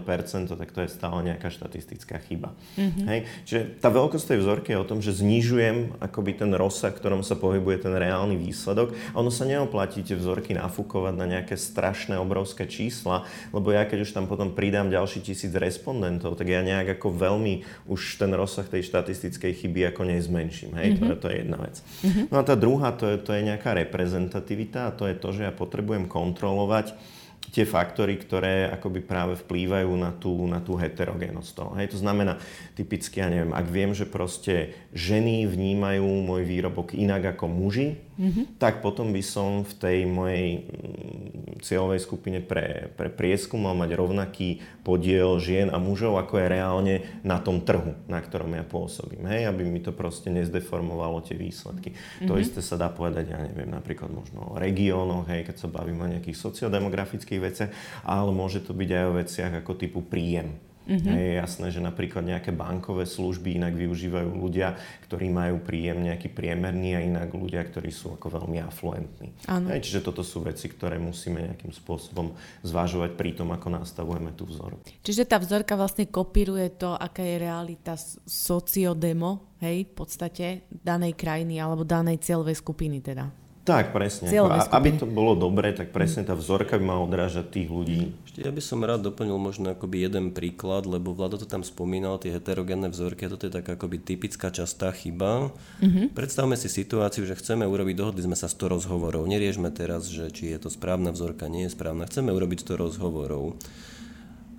[0.58, 2.52] tak to je stále nejaká štatistická chyba.
[2.76, 3.06] Mm-hmm.
[3.08, 3.20] Hej?
[3.46, 7.38] Čiže tá veľkosť tej vzorky je o tom, že znižujem akoby ten rozsah, ktorom sa
[7.38, 12.66] pohybuje ten reálny výsledok a ono sa neoplatí tie vzorky nafúkovať na nejaké strašné, obrovské
[12.66, 13.24] čísla,
[13.56, 17.86] lebo ja keď už tam potom pridám ďalší tisíc respondentov, tak ja nejak ako veľmi
[17.86, 20.74] už ten rozsah tej štatistickej chyby ako nezmenším.
[20.76, 20.88] Hej?
[20.96, 21.00] Mm-hmm.
[21.00, 21.76] To, je, to je jedna vec.
[21.80, 22.26] Mm-hmm.
[22.32, 25.42] No a tá druhá, to je, to je nejaká reprezentativita a to je to, že
[25.48, 27.15] ja potrebujem kontrolovať
[27.56, 31.72] tie faktory, ktoré akoby práve vplývajú na tú, na tú heterogénosť toho.
[31.80, 32.36] Hej, to znamená,
[32.76, 38.60] typicky, ja neviem, ak viem, že proste ženy vnímajú môj výrobok inak ako muži, mm-hmm.
[38.60, 43.96] tak potom by som v tej mojej mm, cieľovej skupine pre, pre prieskum mal mať
[43.96, 49.32] rovnaký podiel žien a mužov, ako je reálne na tom trhu, na ktorom ja pôsobím.
[49.32, 51.96] Hej, aby mi to proste nezdeformovalo tie výsledky.
[51.96, 52.28] Mm-hmm.
[52.28, 52.42] To mhm.
[52.44, 56.12] isté sa dá povedať, ja neviem, napríklad možno o regiónoch, hej, keď sa bavím o
[56.12, 60.66] nejakých sociodemografických veciach, ale môže to byť aj o veciach ako typu príjem.
[60.86, 61.18] Mm-hmm.
[61.18, 64.78] Je jasné, že napríklad nejaké bankové služby inak využívajú ľudia,
[65.10, 69.34] ktorí majú príjem nejaký priemerný a inak ľudia, ktorí sú ako veľmi afluentní.
[69.50, 74.46] Hej, čiže toto sú veci, ktoré musíme nejakým spôsobom zvažovať pri tom, ako nastavujeme tú
[74.46, 74.78] vzoru.
[75.02, 77.98] Čiže tá vzorka vlastne kopíruje to, aká je realita
[78.30, 83.45] sociodemo, hej, v podstate danej krajiny alebo danej cieľovej skupiny teda.
[83.66, 84.30] Tak, presne.
[84.30, 88.14] Ako, aby to bolo dobre, tak presne tá vzorka by mala odrážať tých ľudí.
[88.30, 92.22] Ešte ja by som rád doplnil možno akoby jeden príklad, lebo Vlado to tam spomínal,
[92.22, 95.50] tie heterogénne vzorky, a toto je taká akoby typická častá chyba.
[95.82, 96.14] Mm-hmm.
[96.14, 99.26] Predstavme si situáciu, že chceme urobiť, dohodli sme sa 100 rozhovorov.
[99.26, 102.06] Neriešme teraz, že či je to správna vzorka, nie je správna.
[102.06, 103.58] Chceme urobiť 100 rozhovorov.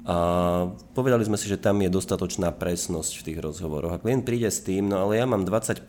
[0.07, 0.17] A
[0.95, 3.99] povedali sme si, že tam je dostatočná presnosť v tých rozhovoroch.
[3.99, 5.83] A klient príde s tým, no ale ja mám 20%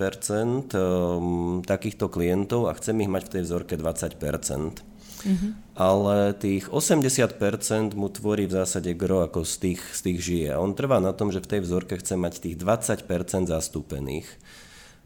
[0.73, 4.17] um, takýchto klientov a chcem ich mať v tej vzorke 20%.
[4.17, 5.51] Mm-hmm.
[5.77, 10.47] Ale tých 80% mu tvorí v zásade gro ako z tých, z tých žije.
[10.49, 13.05] A on trvá na tom, že v tej vzorke chce mať tých 20%
[13.45, 14.25] zastúpených.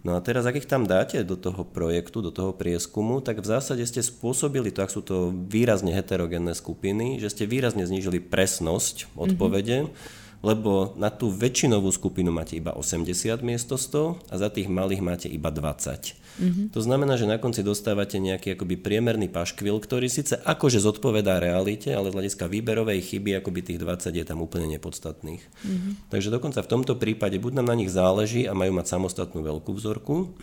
[0.02, 3.50] No a teraz, ak ich tam dáte do toho projektu, do toho prieskumu, tak v
[3.54, 9.14] zásade ste spôsobili to, ak sú to výrazne heterogénne skupiny, že ste výrazne znížili presnosť
[9.14, 10.20] odpovede, mm-hmm.
[10.42, 15.28] Lebo na tú väčšinovú skupinu máte iba 80 miesto 100 a za tých malých máte
[15.30, 16.18] iba 20.
[16.32, 16.66] Mm-hmm.
[16.74, 21.94] To znamená, že na konci dostávate nejaký akoby priemerný paškvil, ktorý síce akože zodpovedá realite,
[21.94, 25.44] ale z hľadiska výberovej chyby akoby tých 20 je tam úplne nepodstatných.
[25.44, 25.92] Mm-hmm.
[26.10, 29.72] Takže dokonca v tomto prípade buď nám na nich záleží a majú mať samostatnú veľkú
[29.76, 30.34] vzorku,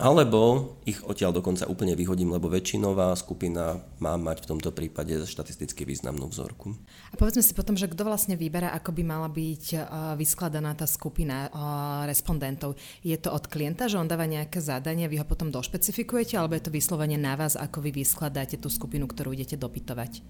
[0.00, 5.84] alebo ich odtiaľ dokonca úplne vyhodím, lebo väčšinová skupina má mať v tomto prípade štatisticky
[5.84, 6.72] významnú vzorku.
[7.12, 9.80] A povedzme si potom, že kto vlastne vyberá, ako by mala byť uh,
[10.16, 11.52] vyskladaná tá skupina uh,
[12.08, 12.80] respondentov.
[13.04, 16.64] Je to od klienta, že on dáva nejaké zadanie, vy ho potom došpecifikujete, alebo je
[16.64, 20.24] to vyslovene na vás, ako vy vyskladáte tú skupinu, ktorú idete dopytovať?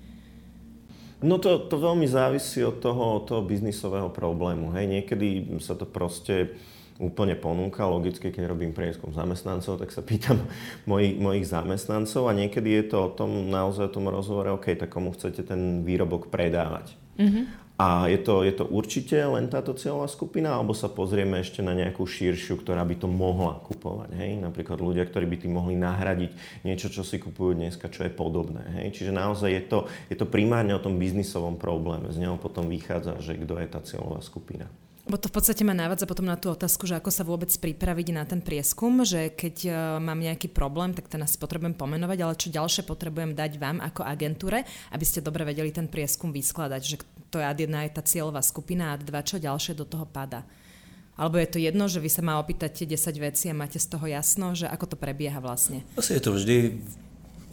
[1.20, 4.72] No to, to veľmi závisí od toho, od toho biznisového problému.
[4.72, 4.88] Hej.
[4.88, 6.56] Niekedy sa to proste
[7.00, 7.88] úplne ponúka.
[7.88, 10.44] Logicky, keď robím prieskum zamestnancov, tak sa pýtam
[10.90, 14.92] mojich, mojich zamestnancov a niekedy je to o tom naozaj o tom rozhovore, OK, tak
[14.92, 16.94] komu chcete ten výrobok predávať.
[17.16, 17.70] Mm-hmm.
[17.80, 21.72] A je to, je to určite len táto cieľová skupina, alebo sa pozrieme ešte na
[21.72, 24.20] nejakú širšiu, ktorá by to mohla kupovať.
[24.20, 24.36] Hej?
[24.36, 28.60] Napríklad ľudia, ktorí by tým mohli nahradiť niečo, čo si kupujú dneska, čo je podobné.
[28.76, 29.00] Hej?
[29.00, 29.78] Čiže naozaj je to,
[30.12, 32.12] je to primárne o tom biznisovom probléme.
[32.12, 34.68] Z neho potom vychádza, že kto je tá cieľová skupina.
[35.08, 38.08] Bo to v podstate ma návadza potom na tú otázku, že ako sa vôbec pripraviť
[38.12, 42.34] na ten prieskum, že keď uh, mám nejaký problém, tak ten asi potrebujem pomenovať, ale
[42.36, 46.96] čo ďalšie potrebujem dať vám ako agentúre, aby ste dobre vedeli ten prieskum vyskladať, že
[47.32, 50.44] to je ad jedna je tá cieľová skupina a dva, čo ďalšie do toho pada.
[51.20, 54.08] Alebo je to jedno, že vy sa ma opýtate 10 vecí a máte z toho
[54.08, 55.84] jasno, že ako to prebieha vlastne?
[55.96, 56.80] Asi je to vždy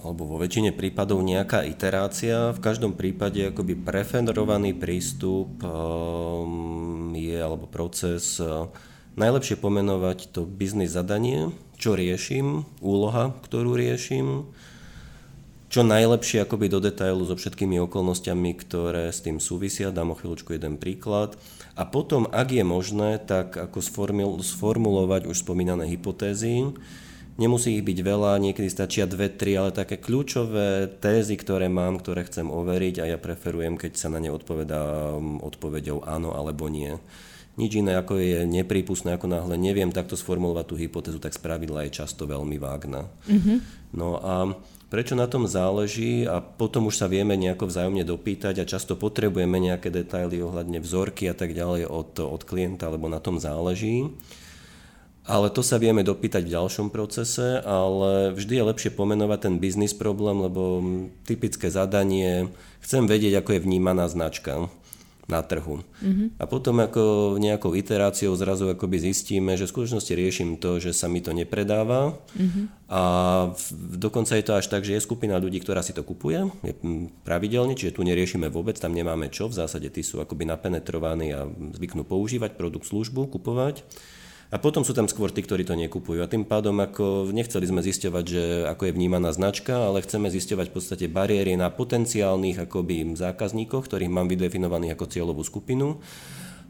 [0.04, 2.54] alebo vo väčšine prípadov nejaká iterácia.
[2.54, 8.70] V každom prípade akoby preferovaný prístup um, je alebo proces uh,
[9.18, 14.46] najlepšie pomenovať to biznis zadanie, čo riešim, úloha, ktorú riešim,
[15.68, 19.92] čo najlepšie akoby do detailu so všetkými okolnostiami, ktoré s tým súvisia.
[19.92, 21.36] Dám o chvíľučku jeden príklad.
[21.76, 23.84] A potom, ak je možné, tak ako
[24.42, 26.72] sformulovať už spomínané hypotézy,
[27.38, 32.26] Nemusí ich byť veľa, niekedy stačia dve, tri, ale také kľúčové tézy, ktoré mám, ktoré
[32.26, 36.98] chcem overiť a ja preferujem, keď sa na ne odpovedá um, odpovedou áno alebo nie.
[37.58, 41.98] Nič iné ako je neprípustné, ako náhle neviem takto sformulovať tú hypotézu, tak spravidla je
[42.02, 43.10] často veľmi vágna.
[43.30, 43.58] Mm-hmm.
[43.98, 44.54] No a
[44.90, 49.62] prečo na tom záleží a potom už sa vieme nejako vzájomne dopýtať a často potrebujeme
[49.62, 54.10] nejaké detaily ohľadne vzorky a tak ďalej od, od klienta, lebo na tom záleží.
[55.28, 59.92] Ale to sa vieme dopýtať v ďalšom procese, ale vždy je lepšie pomenovať ten biznis
[59.92, 60.80] problém, lebo
[61.28, 62.48] typické zadanie,
[62.80, 64.72] chcem vedieť, ako je vnímaná značka
[65.28, 65.84] na trhu.
[66.00, 66.40] Mm-hmm.
[66.40, 71.12] A potom ako nejakou iteráciou zrazu akoby zistíme, že v skutočnosti riešim to, že sa
[71.12, 72.88] mi to nepredáva mm-hmm.
[72.88, 73.02] a
[73.52, 73.66] v,
[74.00, 76.74] dokonca je to až tak, že je skupina ľudí, ktorá si to kupuje je
[77.28, 81.44] pravidelne, čiže tu neriešime vôbec, tam nemáme čo, v zásade tí sú akoby napenetrovaní a
[81.76, 83.84] zvyknú používať produkt, službu, kupovať.
[84.48, 86.24] A potom sú tam skôr tí, ktorí to nekupujú.
[86.24, 90.72] A tým pádom ako nechceli sme zisťovať, že ako je vnímaná značka, ale chceme zisťovať
[90.72, 96.00] v podstate bariéry na potenciálnych akoby zákazníkoch, ktorých mám vydefinovaných ako cieľovú skupinu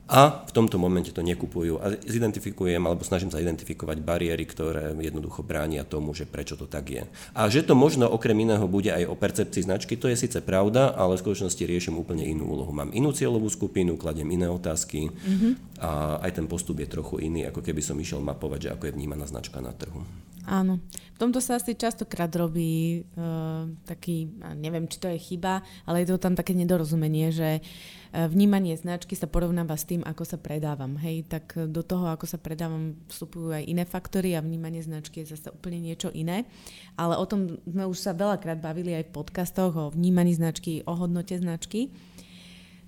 [0.08, 5.44] a v tomto momente to nekupujú a zidentifikujem alebo snažím sa identifikovať bariéry, ktoré jednoducho
[5.44, 7.04] bránia tomu, že prečo to tak je.
[7.36, 10.96] A že to možno okrem iného bude aj o percepcii značky, to je síce pravda,
[10.96, 12.72] ale v skutočnosti riešim úplne inú úlohu.
[12.72, 15.84] Mám inú cieľovú skupinu, kladiem iné otázky mm-hmm.
[15.84, 18.96] a aj ten postup je trochu iný, ako keby som išiel mapovať, že ako je
[18.96, 20.08] vnímaná značka na trhu.
[20.48, 20.80] Áno.
[20.88, 26.16] V tomto sa asi častokrát robí uh, taký, neviem, či to je chyba, ale je
[26.16, 30.96] to tam také nedorozumenie, že uh, vnímanie značky sa porovnáva s tým, ako sa predávam.
[31.04, 35.36] Hej, tak do toho, ako sa predávam, vstupujú aj iné faktory a vnímanie značky je
[35.36, 36.48] zase úplne niečo iné.
[36.96, 40.96] Ale o tom sme už sa veľakrát bavili aj v podcastoch o vnímaní značky, o
[40.96, 41.92] hodnote značky.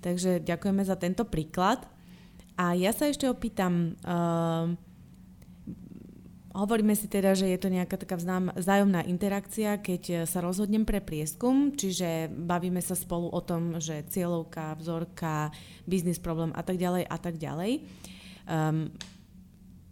[0.00, 1.84] Takže ďakujeme za tento príklad.
[2.56, 4.72] A ja sa ešte opýtam, uh,
[6.60, 8.20] Hovoríme si teda, že je to nejaká taká
[8.52, 14.04] vzájomná interakcia, keď e, sa rozhodnem pre prieskum, čiže bavíme sa spolu o tom, že
[14.12, 15.56] cieľovka, vzorka,
[15.88, 17.80] biznis problém a tak ďalej a tak ďalej.
[18.44, 18.92] Um,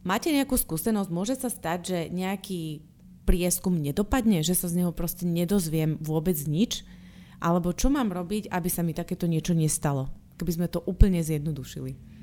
[0.04, 1.08] máte nejakú skúsenosť?
[1.08, 2.84] Môže sa stať, že nejaký
[3.24, 6.84] prieskum nedopadne, že sa z neho proste nedozviem vôbec nič?
[7.40, 10.12] Alebo čo mám robiť, aby sa mi takéto niečo nestalo?
[10.36, 12.17] Keby sme to úplne zjednodušili.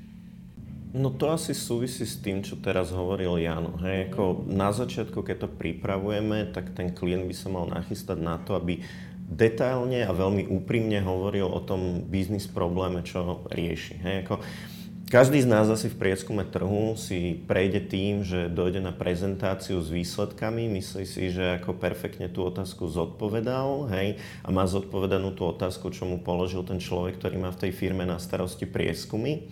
[0.96, 3.76] No to asi súvisí s tým, čo teraz hovoril Jan.
[3.84, 8.40] Hej, ako na začiatku, keď to pripravujeme, tak ten klient by sa mal nachystať na
[8.40, 8.80] to, aby
[9.28, 13.94] detailne a veľmi úprimne hovoril o tom biznis probléme, čo rieši.
[14.00, 14.34] Hej, ako
[15.12, 19.92] každý z nás asi v prieskume trhu si prejde tým, že dojde na prezentáciu s
[19.92, 25.92] výsledkami, myslí si, že ako perfektne tú otázku zodpovedal hej, a má zodpovedanú tú otázku,
[25.92, 29.46] čo mu položil ten človek, ktorý má v tej firme na starosti prieskumy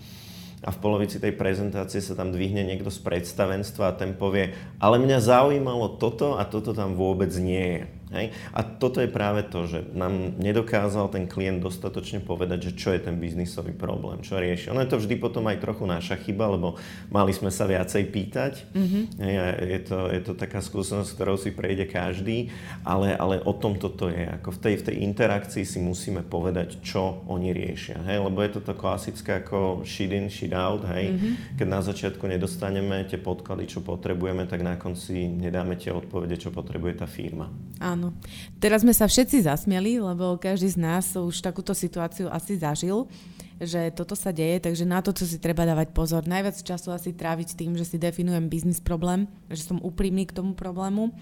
[0.64, 4.96] a v polovici tej prezentácie sa tam dvihne niekto z predstavenstva a ten povie, ale
[4.96, 7.82] mňa zaujímalo toto a toto tam vôbec nie je.
[8.14, 8.30] Hej?
[8.54, 13.02] A toto je práve to, že nám nedokázal ten klient dostatočne povedať, že čo je
[13.02, 14.70] ten biznisový problém, čo rieši.
[14.70, 16.78] Ono je to vždy potom aj trochu naša chyba, lebo
[17.10, 18.52] mali sme sa viacej pýtať.
[18.70, 19.02] Mm-hmm.
[19.18, 19.34] Hej,
[19.66, 22.52] je, to, je to taká skúsenosť, ktorou si prejde každý,
[22.86, 24.28] ale, ale o tom toto je.
[24.40, 28.04] Ako v tej, v tej interakcii si musíme povedať, čo oni riešia.
[28.04, 28.22] Hej?
[28.28, 30.84] Lebo je to to klasické ako shit in, shit out.
[30.84, 31.16] Hej?
[31.16, 31.32] Mm-hmm.
[31.56, 36.52] Keď na začiatku nedostaneme tie podklady, čo potrebujeme, tak na konci nedáme tie odpovede, čo
[36.52, 37.48] potrebuje tá firma.
[37.80, 38.03] Áno.
[38.04, 38.12] Áno.
[38.60, 43.08] Teraz sme sa všetci zasmieli, lebo každý z nás už takúto situáciu asi zažil,
[43.56, 46.26] že toto sa deje, takže na to, co si treba dávať pozor.
[46.26, 50.58] Najviac času asi tráviť tým, že si definujem biznis problém, že som úprimný k tomu
[50.58, 51.14] problému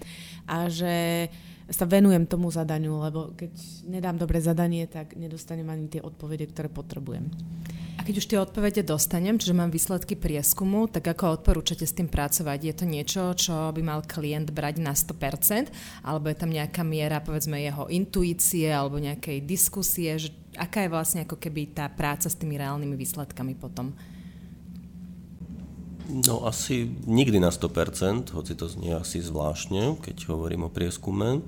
[0.49, 1.29] a že
[1.73, 3.49] sa venujem tomu zadaniu, lebo keď
[3.89, 7.33] nedám dobre zadanie, tak nedostanem ani tie odpovede, ktoré potrebujem.
[7.97, 12.09] A keď už tie odpovede dostanem, čiže mám výsledky prieskumu, tak ako odporúčate s tým
[12.09, 12.59] pracovať?
[12.61, 15.73] Je to niečo, čo by mal klient brať na 100%,
[16.05, 21.25] alebo je tam nejaká miera, povedzme, jeho intuície alebo nejakej diskusie, že aká je vlastne
[21.25, 23.93] ako keby tá práca s tými reálnymi výsledkami potom?
[26.11, 31.39] No asi nikdy na 100%, hoci to znie asi zvláštne, keď hovorím o prieskume.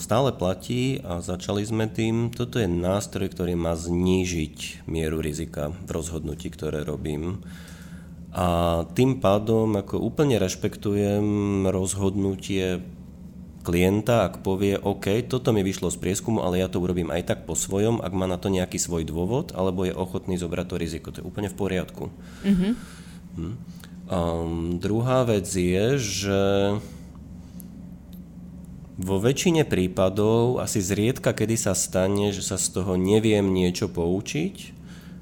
[0.00, 5.90] Stále platí a začali sme tým, toto je nástroj, ktorý má znížiť mieru rizika v
[5.92, 7.44] rozhodnutí, ktoré robím.
[8.32, 12.80] A tým pádom ako úplne rešpektujem rozhodnutie
[13.60, 17.40] klienta, ak povie, OK, toto mi vyšlo z prieskumu, ale ja to urobím aj tak
[17.44, 21.12] po svojom, ak má na to nejaký svoj dôvod, alebo je ochotný zobrať to riziko.
[21.12, 22.08] To je úplne v poriadku.
[22.48, 22.72] Mm-hmm.
[23.38, 23.54] Hm.
[24.08, 26.42] Um, druhá vec je, že
[28.98, 34.78] vo väčšine prípadov asi zriedka, kedy sa stane, že sa z toho neviem niečo poučiť,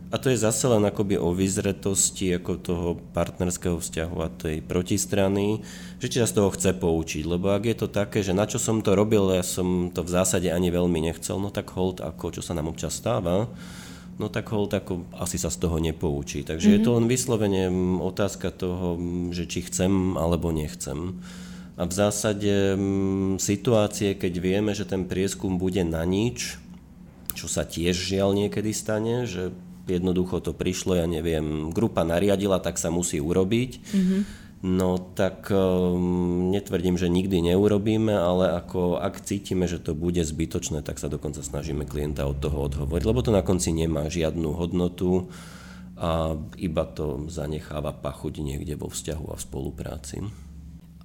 [0.06, 5.66] a to je zase len akoby o vyzretosti ako toho partnerského vzťahu a tej protistrany,
[5.98, 7.26] že či sa z toho chce poučiť.
[7.26, 10.14] Lebo ak je to také, že na čo som to robil, ja som to v
[10.14, 13.50] zásade ani veľmi nechcel, no tak hold ako, čo sa nám občas stáva,
[14.16, 16.44] no tak hold ako asi sa z toho nepoučí.
[16.44, 16.80] Takže mm-hmm.
[16.80, 16.96] je to mhm.
[17.00, 17.62] len vyslovene
[18.00, 18.96] otázka toho,
[19.32, 21.20] že či chcem alebo nechcem.
[21.76, 22.72] A v zásade
[23.36, 26.56] situácie, keď vieme, že ten prieskum bude na nič,
[27.36, 29.52] čo sa tiež žiaľ niekedy stane, že
[29.84, 33.70] jednoducho to prišlo, ja neviem, grupa nariadila, tak sa musí urobiť.
[33.76, 34.20] Mm-hmm.
[34.66, 40.82] No tak um, netvrdím, že nikdy neurobíme, ale ako ak cítime, že to bude zbytočné,
[40.82, 45.30] tak sa dokonca snažíme klienta od toho odhovoriť, lebo to na konci nemá žiadnu hodnotu
[45.94, 50.16] a iba to zanecháva pachuť niekde vo vzťahu a v spolupráci.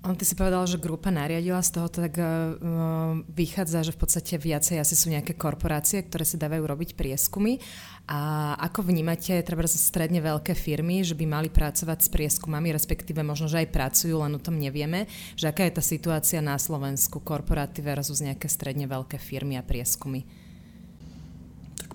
[0.02, 2.58] On ty si povedal, že grupa nariadila, z toho tak uh,
[3.30, 7.62] vychádza, že v podstate viacej asi sú nejaké korporácie, ktoré si dávajú robiť prieskumy.
[8.10, 13.46] A ako vnímate treba stredne veľké firmy, že by mali pracovať s prieskumami, respektíve možno,
[13.46, 15.06] že aj pracujú, len o tom nevieme,
[15.38, 20.26] že aká je tá situácia na Slovensku, korporáty versus nejaké stredne veľké firmy a prieskumy?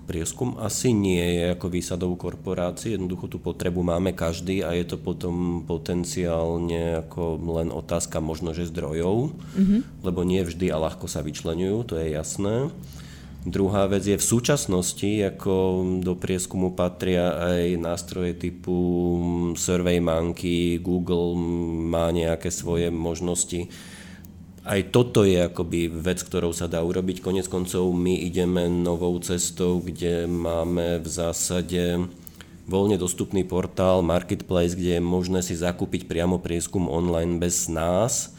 [0.07, 4.97] Prieskum asi nie je ako výsadou korporácií, jednoducho tú potrebu máme každý a je to
[4.97, 10.07] potom potenciálne ako len otázka možno, že zdrojov, mm-hmm.
[10.07, 12.71] lebo nie vždy a ľahko sa vyčlenujú, to je jasné.
[13.47, 18.75] Druhá vec je v súčasnosti, ako do prieskumu patria aj nástroje typu
[19.55, 21.37] SurveyMonkey, Google
[21.87, 23.71] má nejaké svoje možnosti,
[24.67, 27.23] aj toto je akoby vec, ktorou sa dá urobiť.
[27.23, 32.03] Konec koncov my ideme novou cestou, kde máme v zásade
[32.67, 38.36] voľne dostupný portál Marketplace, kde je možné si zakúpiť priamo prieskum online bez nás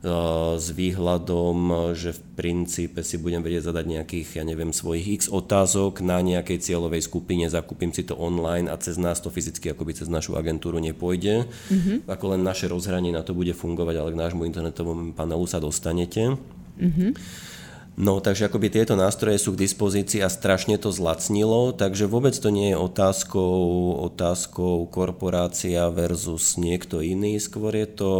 [0.00, 6.00] s výhľadom, že v princípe si budem vedieť zadať nejakých, ja neviem, svojich x otázok
[6.00, 10.08] na nejakej cieľovej skupine, zakúpim si to online a cez nás to fyzicky akoby cez
[10.08, 11.44] našu agentúru nepôjde.
[11.44, 12.08] Mm-hmm.
[12.08, 16.32] Ako len naše rozhranie na to bude fungovať, ale k nášmu internetovému panelu sa dostanete.
[16.80, 17.10] Mm-hmm.
[18.00, 22.48] No, takže akoby tieto nástroje sú k dispozícii a strašne to zlacnilo, takže vôbec to
[22.48, 28.10] nie je otázkou, otázkou korporácia versus niekto iný, skôr je to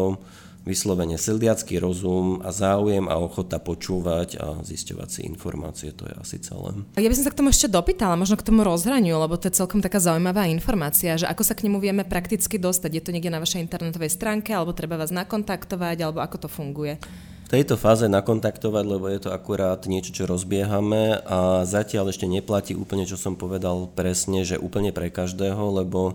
[0.71, 6.39] vyslovene sildiacký rozum a záujem a ochota počúvať a zisťovať si informácie, to je asi
[6.39, 6.87] celé.
[6.95, 9.59] Ja by som sa k tomu ešte dopýtala, možno k tomu rozhraniu, lebo to je
[9.59, 12.91] celkom taká zaujímavá informácia, že ako sa k nemu vieme prakticky dostať.
[12.95, 17.03] Je to niekde na vašej internetovej stránke, alebo treba vás nakontaktovať, alebo ako to funguje?
[17.51, 22.79] V tejto fáze nakontaktovať, lebo je to akurát niečo, čo rozbiehame a zatiaľ ešte neplatí
[22.79, 26.15] úplne, čo som povedal presne, že úplne pre každého, lebo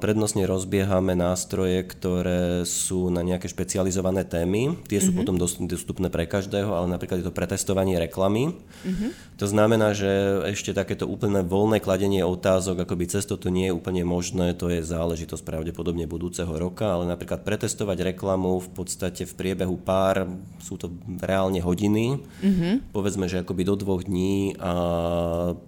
[0.00, 4.80] Prednostne rozbiehame nástroje, ktoré sú na nejaké špecializované témy.
[4.88, 5.20] Tie sú mm-hmm.
[5.20, 5.36] potom
[5.68, 8.56] dostupné pre každého, ale napríklad je to pretestovanie reklamy.
[8.56, 9.36] Mm-hmm.
[9.36, 10.08] To znamená, že
[10.48, 14.80] ešte takéto úplne voľné kladenie otázok, akoby cez to nie je úplne možné, to je
[14.80, 20.32] záležitosť pravdepodobne budúceho roka, ale napríklad pretestovať reklamu v podstate v priebehu pár,
[20.64, 20.88] sú to
[21.20, 22.88] reálne hodiny, mm-hmm.
[22.96, 24.72] povedzme, že akoby do dvoch dní a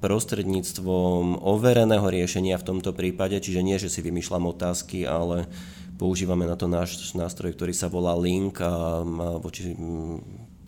[0.01, 5.50] prostredníctvom overeného riešenia v tomto prípade, čiže nie, že si vymýšľam otázky, ale
[5.98, 9.74] používame na to náš nástroj, ktorý sa volá Link a má voči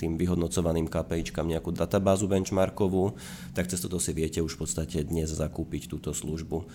[0.02, 3.14] tým vyhodnocovaným KPIčkám nejakú databázu benchmarkovú,
[3.54, 6.66] tak cez toto si viete už v podstate dnes zakúpiť túto službu.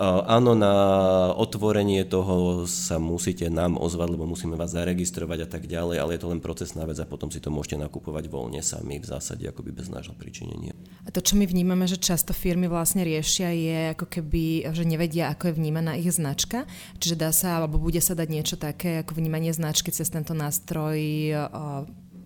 [0.00, 0.72] Áno, na
[1.36, 6.20] otvorenie toho sa musíte nám ozvať, lebo musíme vás zaregistrovať a tak ďalej, ale je
[6.24, 9.76] to len procesná vec a potom si to môžete nakupovať voľne sami v zásade akoby
[9.76, 10.72] bez nášho pričinenia.
[11.04, 15.28] A to, čo my vnímame, že často firmy vlastne riešia, je ako keby, že nevedia,
[15.28, 16.64] ako je vnímaná ich značka.
[16.96, 20.96] Čiže dá sa, alebo bude sa dať niečo také, ako vnímanie značky cez tento nástroj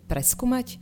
[0.06, 0.78] preskúmať?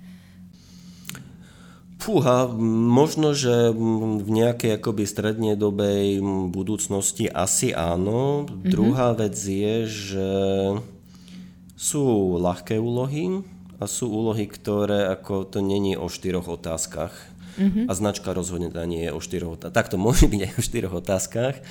[2.02, 2.50] Fúha,
[2.98, 6.18] možno, že v nejakej akoby strednedobej
[6.50, 8.42] budúcnosti asi áno.
[8.42, 8.66] Mm-hmm.
[8.66, 10.30] Druhá vec je, že
[11.78, 12.02] sú
[12.42, 13.46] ľahké úlohy
[13.78, 17.14] a sú úlohy, ktoré ako to není o štyroch otázkach.
[17.54, 17.86] Mm-hmm.
[17.86, 19.78] A značka rozhodne nie je o štyroch otázkach.
[19.78, 21.62] Tak to môže byť aj o štyroch otázkach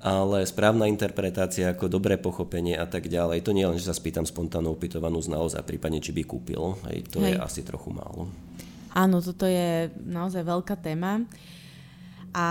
[0.00, 4.24] ale správna interpretácia ako dobré pochopenie a tak ďalej, to nie len, že sa spýtam
[4.24, 7.36] spontánnu opytovanú znalosť a prípadne, či by kúpil, hej, to hej.
[7.36, 8.32] je asi trochu málo.
[8.96, 11.22] Áno, toto je naozaj veľká téma.
[12.30, 12.46] A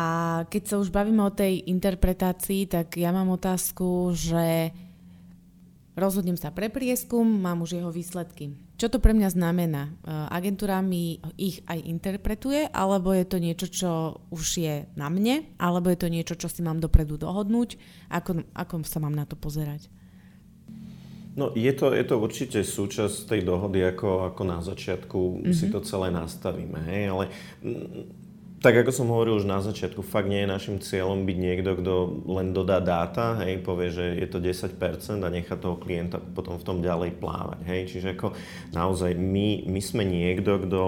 [0.52, 4.76] keď sa už bavíme o tej interpretácii, tak ja mám otázku, že
[5.96, 8.69] rozhodnem sa pre prieskum, mám už jeho výsledky.
[8.80, 9.92] Čo to pre mňa znamená?
[9.92, 9.92] E,
[10.32, 13.92] agentúra mi ich aj interpretuje, alebo je to niečo, čo
[14.32, 17.76] už je na mne, alebo je to niečo, čo si mám dopredu dohodnúť?
[18.08, 19.92] Ako, ako sa mám na to pozerať?
[21.36, 25.56] No je to, je to určite súčasť tej dohody, ako, ako na začiatku mm-hmm.
[25.56, 27.24] si to celé nastavíme, hej, ale
[28.60, 31.94] tak ako som hovoril už na začiatku, fakt nie je našim cieľom byť niekto, kto
[32.28, 34.76] len dodá dáta, hej, povie, že je to 10%
[35.24, 37.60] a nechá toho klienta potom v tom ďalej plávať.
[37.72, 37.82] Hej.
[37.96, 38.36] Čiže ako
[38.76, 40.80] naozaj my, my sme niekto, kto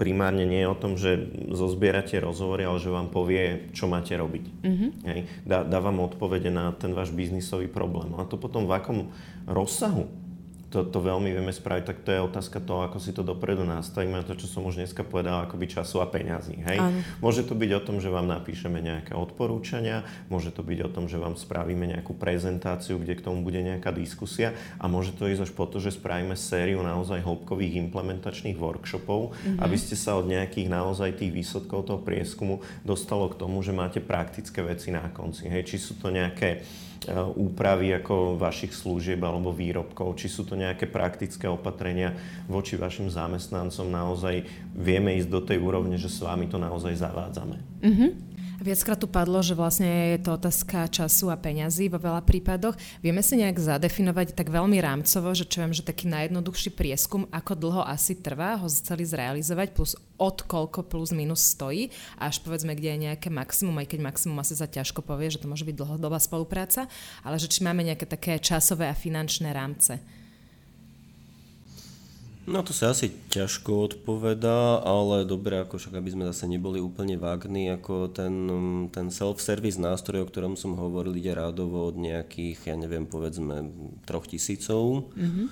[0.00, 4.44] primárne nie je o tom, že zozbierate rozhovory, ale že vám povie, čo máte robiť.
[4.64, 4.90] Mm-hmm.
[5.04, 5.20] Hej.
[5.44, 8.16] Dá, dá vám odpovede na ten váš biznisový problém.
[8.16, 8.98] A to potom v akom
[9.44, 10.08] rozsahu
[10.70, 14.22] to, to veľmi vieme spraviť, tak to je otázka toho, ako si to dopredu nastavíme
[14.22, 16.62] a to, čo som už dneska povedal, akoby času a peňazí.
[16.62, 16.78] Hej?
[17.18, 21.10] Môže to byť o tom, že vám napíšeme nejaké odporúčania, môže to byť o tom,
[21.10, 25.50] že vám spravíme nejakú prezentáciu, kde k tomu bude nejaká diskusia a môže to ísť
[25.50, 29.58] až po to, že spravíme sériu naozaj hĺbkových implementačných workshopov, mm-hmm.
[29.58, 33.98] aby ste sa od nejakých naozaj tých výsledkov toho prieskumu dostalo k tomu, že máte
[33.98, 35.50] praktické veci na konci.
[35.50, 35.66] Hej?
[35.66, 36.62] Či sú to nejaké
[37.36, 42.12] úpravy ako vašich služieb alebo výrobkov, či sú to nejaké praktické opatrenia
[42.44, 44.44] voči vašim zamestnancom, naozaj
[44.76, 47.56] vieme ísť do tej úrovne, že s vami to naozaj zavádzame.
[47.80, 48.10] Mm-hmm.
[48.60, 52.76] Viackrát tu padlo, že vlastne je to otázka času a peňazí vo veľa prípadoch.
[53.00, 57.56] Vieme si nejak zadefinovať tak veľmi rámcovo, že čo viem, že taký najjednoduchší prieskum, ako
[57.56, 61.88] dlho asi trvá ho celý zrealizovať, plus od koľko plus minus stojí,
[62.20, 65.48] až povedzme, kde je nejaké maximum, aj keď maximum asi sa ťažko povie, že to
[65.48, 66.84] môže byť dlhodobá spolupráca,
[67.24, 70.19] ale že či máme nejaké také časové a finančné rámce.
[72.50, 77.14] No to sa asi ťažko odpovedá, ale dobre, ako však aby sme zase neboli úplne
[77.14, 78.34] vágni, ako ten,
[78.90, 83.70] ten self-service nástroj, o ktorom som hovoril, ide rádovo od nejakých, ja neviem, povedzme,
[84.02, 85.14] troch tisícov.
[85.14, 85.46] Mm-hmm.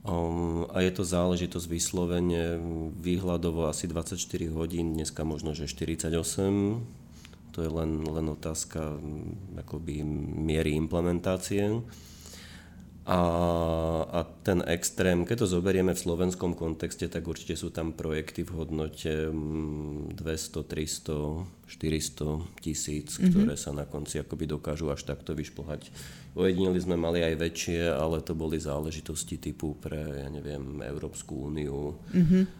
[0.00, 2.58] Um, a je to záležitosť vyslovene
[2.98, 4.18] výhľadovo asi 24
[4.50, 6.10] hodín, dneska možno, že 48.
[7.54, 8.98] To je len, len otázka
[9.62, 10.02] akoby
[10.42, 11.86] miery implementácie.
[13.10, 13.22] A,
[14.06, 18.54] a ten extrém, keď to zoberieme v slovenskom kontexte, tak určite sú tam projekty v
[18.54, 23.34] hodnote 200, 300, 400 tisíc, mm-hmm.
[23.34, 25.90] ktoré sa na konci akoby dokážu až takto vyšplhať.
[26.38, 31.98] Ojedinili sme mali aj väčšie, ale to boli záležitosti typu pre, ja neviem, Európsku úniu,
[32.14, 32.59] mm-hmm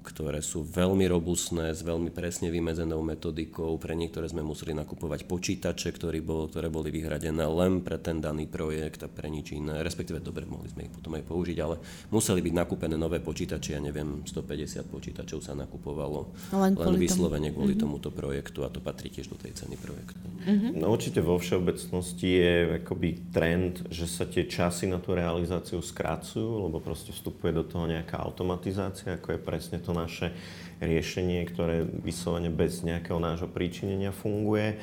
[0.00, 3.76] ktoré sú veľmi robustné, s veľmi presne vymedzenou metodikou.
[3.76, 8.46] Pre niektoré sme museli nakupovať počítače, ktoré, bol, ktoré boli vyhradené len pre ten daný
[8.46, 9.82] projekt a pre nič iné.
[9.82, 11.76] Respektíve, dobre, mohli sme ich potom aj použiť, ale
[12.14, 17.56] museli byť nakúpené nové počítače, ja neviem, 150 počítačov sa nakupovalo len, len vyslovene tomu.
[17.60, 17.84] kvôli mm-hmm.
[17.84, 20.16] tomuto projektu a to patrí tiež do tej ceny projektu.
[20.46, 20.72] Mm-hmm.
[20.78, 26.70] No určite vo všeobecnosti je akoby trend, že sa tie časy na tú realizáciu skracujú,
[26.70, 30.36] lebo proste vstupuje do toho nejaká automat automatizácia, ako je presne to naše
[30.84, 34.76] riešenie, ktoré vyslovene bez nejakého nášho príčinenia funguje.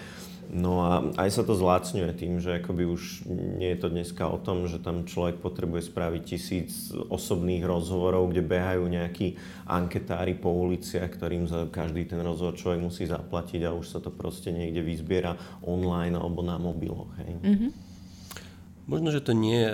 [0.47, 3.27] No a aj sa to zlácňuje tým, že akoby už
[3.59, 8.47] nie je to dneska o tom, že tam človek potrebuje spraviť tisíc osobných rozhovorov, kde
[8.47, 9.35] behajú nejakí
[9.67, 14.07] anketári po uliciach, ktorým za každý ten rozhovor človek musí zaplatiť a už sa to
[14.07, 15.35] proste niekde vyzbiera
[15.67, 17.11] online alebo na mobiloch.
[17.19, 17.31] Hej.
[17.43, 17.71] Mm-hmm.
[18.87, 19.71] Možno, že to nie je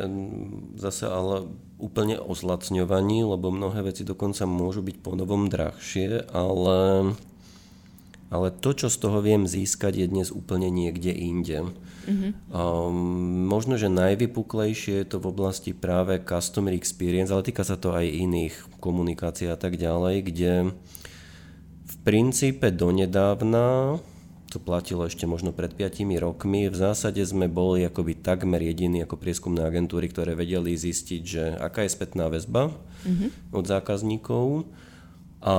[0.81, 1.45] zase ale
[1.83, 7.11] úplne o zlacňovaní, lebo mnohé veci dokonca môžu byť po novom drahšie, ale,
[8.31, 11.67] ale to, čo z toho viem získať, je dnes úplne niekde inde.
[12.07, 12.31] Mm-hmm.
[12.55, 12.95] Um,
[13.51, 18.07] možno, že najvypuklejšie je to v oblasti práve customer experience, ale týka sa to aj
[18.07, 20.53] iných komunikácií a tak ďalej, kde
[21.83, 23.99] v princípe donedávna
[24.53, 26.69] to platilo ešte možno pred 5 rokmi.
[26.69, 31.81] V zásade sme boli akoby takmer jediní ako prieskumné agentúry, ktoré vedeli zistiť, že aká
[31.81, 33.49] je spätná väzba mm-hmm.
[33.49, 34.69] od zákazníkov
[35.41, 35.57] a,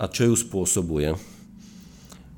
[0.00, 1.20] a čo ju spôsobuje.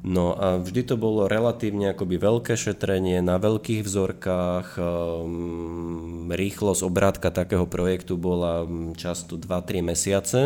[0.06, 7.30] No a vždy to bolo relatívne akoby veľké šetrenie na veľkých vzorkách, um, rýchlosť obrátka
[7.30, 10.40] takého projektu bola často 2-3 mesiace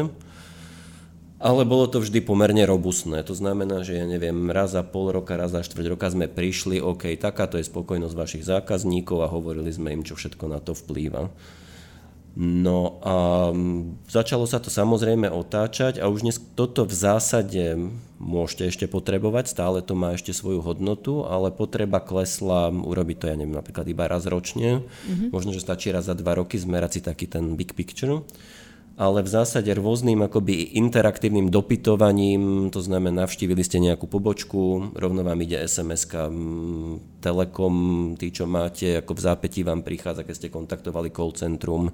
[1.41, 3.25] ale bolo to vždy pomerne robustné.
[3.25, 6.85] To znamená, že ja neviem, raz za pol roka, raz za štvrť roka sme prišli,
[6.85, 11.33] OK, takáto je spokojnosť vašich zákazníkov a hovorili sme im, čo všetko na to vplýva.
[12.37, 13.51] No a
[14.07, 17.75] začalo sa to samozrejme otáčať a už dnes toto v zásade
[18.23, 23.35] môžete ešte potrebovať, stále to má ešte svoju hodnotu, ale potreba klesla urobiť to, ja
[23.35, 24.87] neviem, napríklad iba raz ročne.
[24.87, 25.35] Mm-hmm.
[25.35, 28.23] Možno, že stačí raz za dva roky zmerať si taký ten big picture
[29.01, 35.41] ale v zásade rôznym akoby interaktívnym dopytovaním, to znamená, navštívili ste nejakú pobočku, rovno vám
[35.41, 36.13] ide sms
[37.25, 37.77] Telekom,
[38.21, 41.89] tí, čo máte, ako v zápätí vám prichádza, keď ste kontaktovali call centrum,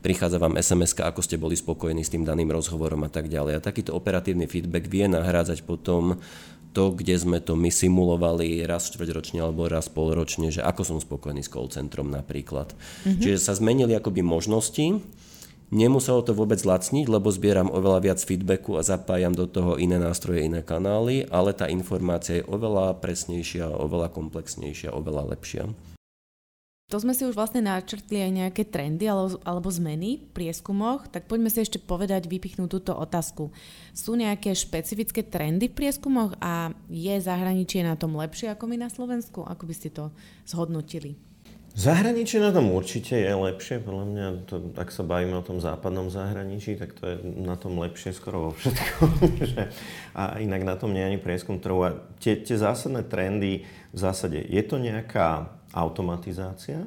[0.00, 3.60] prichádza vám sms ako ste boli spokojní s tým daným rozhovorom a tak ďalej.
[3.60, 6.16] A takýto operatívny feedback vie nahrádzať potom
[6.72, 11.44] to, kde sme to my simulovali raz štvrťročne alebo raz polročne, že ako som spokojný
[11.44, 12.72] s call centrom napríklad.
[12.72, 13.20] Mm-hmm.
[13.20, 15.04] Čiže sa zmenili akoby možnosti,
[15.66, 20.46] Nemuselo to vôbec lacniť, lebo zbieram oveľa viac feedbacku a zapájam do toho iné nástroje,
[20.46, 25.66] iné kanály, ale tá informácia je oveľa presnejšia, oveľa komplexnejšia, oveľa lepšia.
[26.94, 31.50] To sme si už vlastne načrtli aj nejaké trendy alebo, zmeny v prieskumoch, tak poďme
[31.50, 33.50] si ešte povedať, vypichnúť túto otázku.
[33.90, 38.86] Sú nejaké špecifické trendy v prieskumoch a je zahraničie na tom lepšie ako my na
[38.86, 39.42] Slovensku?
[39.42, 40.14] Ako by ste to
[40.46, 41.18] zhodnotili?
[41.76, 46.08] Zahraničie na tom určite je lepšie, podľa mňa, to, ak sa bavíme o tom západnom
[46.08, 49.10] zahraničí, tak to je na tom lepšie skoro vo všetkom.
[50.24, 51.84] a inak na tom nie je ani prieskum trhu.
[51.84, 56.80] A tie, tie zásadné trendy, v zásade, je to nejaká automatizácia,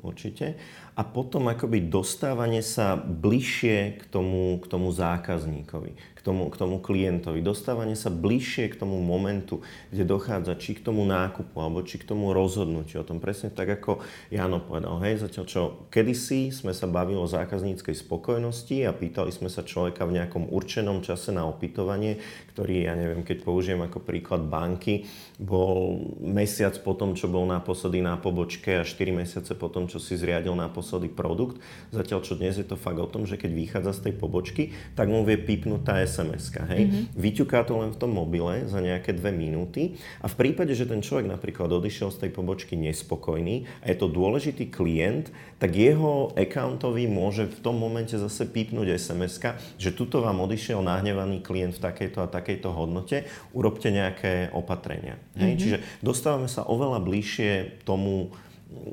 [0.00, 0.56] určite,
[0.96, 6.76] a potom akoby dostávanie sa bližšie k tomu, k tomu zákazníkovi k tomu, k tomu
[6.84, 11.96] klientovi, dostávanie sa bližšie k tomu momentu, kde dochádza či k tomu nákupu, alebo či
[11.96, 13.00] k tomu rozhodnutiu.
[13.00, 15.00] O tom presne tak, ako Jano povedal.
[15.00, 20.04] Hej, zatiaľ čo kedysi sme sa bavili o zákazníckej spokojnosti a pýtali sme sa človeka
[20.04, 22.20] v nejakom určenom čase na opytovanie,
[22.52, 25.08] ktorý, ja neviem, keď použijem ako príklad banky,
[25.40, 29.96] bol mesiac po tom, čo bol naposledy na pobočke a 4 mesiace po tom, čo
[29.96, 31.64] si zriadil naposledy produkt.
[31.96, 35.08] Zatiaľ čo dnes je to fakt o tom, že keď vychádza z tej pobočky, tak
[35.08, 36.82] mu vie pipnúť tá sms hej.
[36.90, 37.04] Mm-hmm.
[37.14, 40.98] Vyťuká to len v tom mobile za nejaké dve minúty a v prípade, že ten
[40.98, 45.30] človek napríklad odišiel z tej pobočky nespokojný a je to dôležitý klient,
[45.62, 49.38] tak jeho accountovi môže v tom momente zase pípnúť sms
[49.78, 55.20] že tuto vám odišiel nahnevaný klient v takejto a takejto hodnote, urobte nejaké opatrenia.
[55.38, 55.54] Hej.
[55.54, 55.60] Mm-hmm.
[55.62, 58.34] Čiže dostávame sa oveľa bližšie tomu,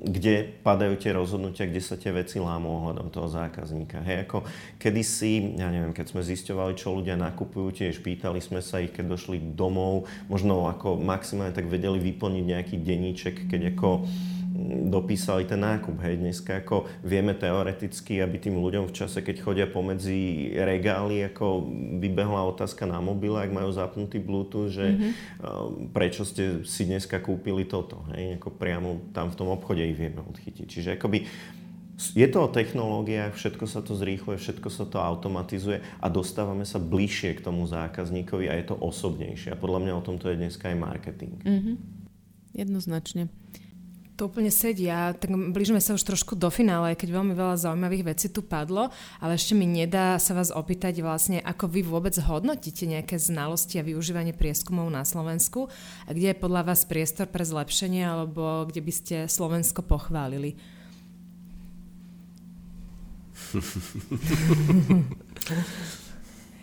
[0.08, 4.02] kde padajú tie rozhodnutia, kde sa tie veci lámú ohľadom toho zákazníka.
[4.02, 4.42] Hej, ako
[4.82, 9.14] kedysi, ja neviem, keď sme zisťovali, čo ľudia nakupujú, tiež pýtali sme sa ich, keď
[9.14, 14.10] došli domov, možno ako maximálne tak vedeli vyplniť nejaký denníček, keď ako
[14.88, 16.00] dopísali ten nákup.
[16.04, 16.24] Hej.
[16.24, 21.68] Dneska ako vieme teoreticky, aby tým ľuďom v čase, keď chodia pomedzi regály, ako
[22.00, 25.12] vybehla otázka na mobile, ak majú zapnutý Bluetooth, že mm-hmm.
[25.92, 28.08] prečo ste si dneska kúpili toto.
[28.16, 28.40] Hej.
[28.40, 30.66] Ako priamo tam v tom obchode ich vieme odchytiť.
[30.66, 31.28] Čiže akoby
[31.98, 36.78] je to o technológiách, všetko sa to zrýchluje, všetko sa to automatizuje a dostávame sa
[36.78, 39.50] bližšie k tomu zákazníkovi a je to osobnejšie.
[39.50, 41.42] A podľa mňa o tomto je dneska aj marketing.
[41.42, 41.76] Mm-hmm.
[42.54, 43.34] Jednoznačne.
[44.18, 48.34] To úplne sedia, tak blížime sa už trošku do finále, keď veľmi veľa zaujímavých vecí
[48.34, 48.90] tu padlo,
[49.22, 53.86] ale ešte mi nedá sa vás opýtať vlastne, ako vy vôbec hodnotíte nejaké znalosti a
[53.86, 55.70] využívanie prieskumov na Slovensku
[56.10, 60.58] a kde je podľa vás priestor pre zlepšenie alebo kde by ste Slovensko pochválili?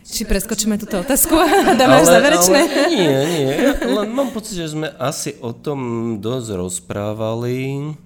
[0.05, 1.49] Či preskočíme túto otázku a
[1.81, 2.61] dáme ale, záverečné?
[2.61, 3.53] Ale nie, nie.
[3.89, 5.81] Len mám pocit, že sme asi o tom
[6.21, 7.97] dosť rozprávali.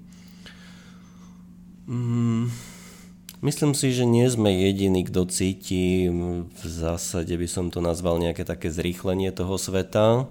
[1.91, 2.55] Mm,
[3.43, 6.07] myslím si, že nie sme jediní, kto cíti,
[6.47, 10.31] v zásade by som to nazval nejaké také zrýchlenie toho sveta.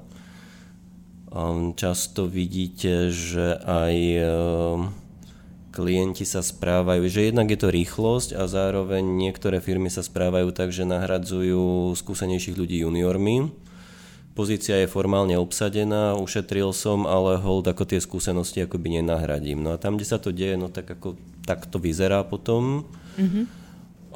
[1.76, 3.96] Často vidíte, že aj
[5.78, 10.74] klienti sa správajú, že jednak je to rýchlosť a zároveň niektoré firmy sa správajú tak,
[10.74, 13.54] že nahradzujú skúsenejších ľudí juniormi.
[14.34, 19.62] Pozícia je formálne obsadená, ušetril som, ale hold ako tie skúsenosti akoby nenahradím.
[19.62, 21.14] No a tam, kde sa to deje, no tak ako
[21.46, 22.90] tak to vyzerá potom.
[23.22, 23.46] Mm-hmm.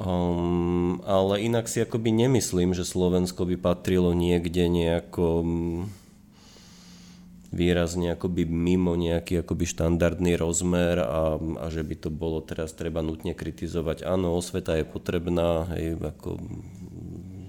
[0.01, 5.45] Um, ale inak si akoby nemyslím, že Slovensko by patrilo niekde nejako
[7.51, 13.03] výrazne akoby mimo nejaký akoby štandardný rozmer a, a že by to bolo teraz treba
[13.03, 14.07] nutne kritizovať.
[14.07, 16.39] Áno, osveta je potrebná, hej, ako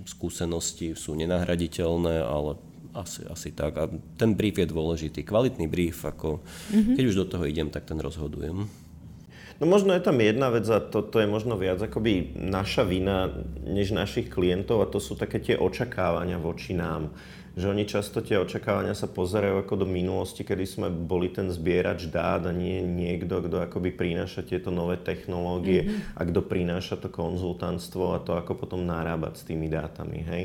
[0.03, 2.59] skúsenosti sú nenahraditeľné, ale
[2.93, 3.73] asi, asi tak.
[3.79, 3.87] A
[4.19, 5.23] ten brief je dôležitý.
[5.23, 6.95] Kvalitný brief, ako mm-hmm.
[6.99, 8.69] keď už do toho idem, tak ten rozhodujem.
[9.63, 13.31] No možno je tam jedna vec a to, to je možno viac akoby naša vina
[13.63, 17.15] než našich klientov a to sú také tie očakávania voči nám
[17.53, 22.09] že oni často tie očakávania sa pozerajú ako do minulosti, kedy sme boli ten zbierač
[22.09, 26.17] dát a nie niekto, kto akoby prináša tieto nové technológie mm-hmm.
[26.17, 30.21] a kto prináša to konzultantstvo a to, ako potom narábať s tými dátami.
[30.25, 30.43] Hej.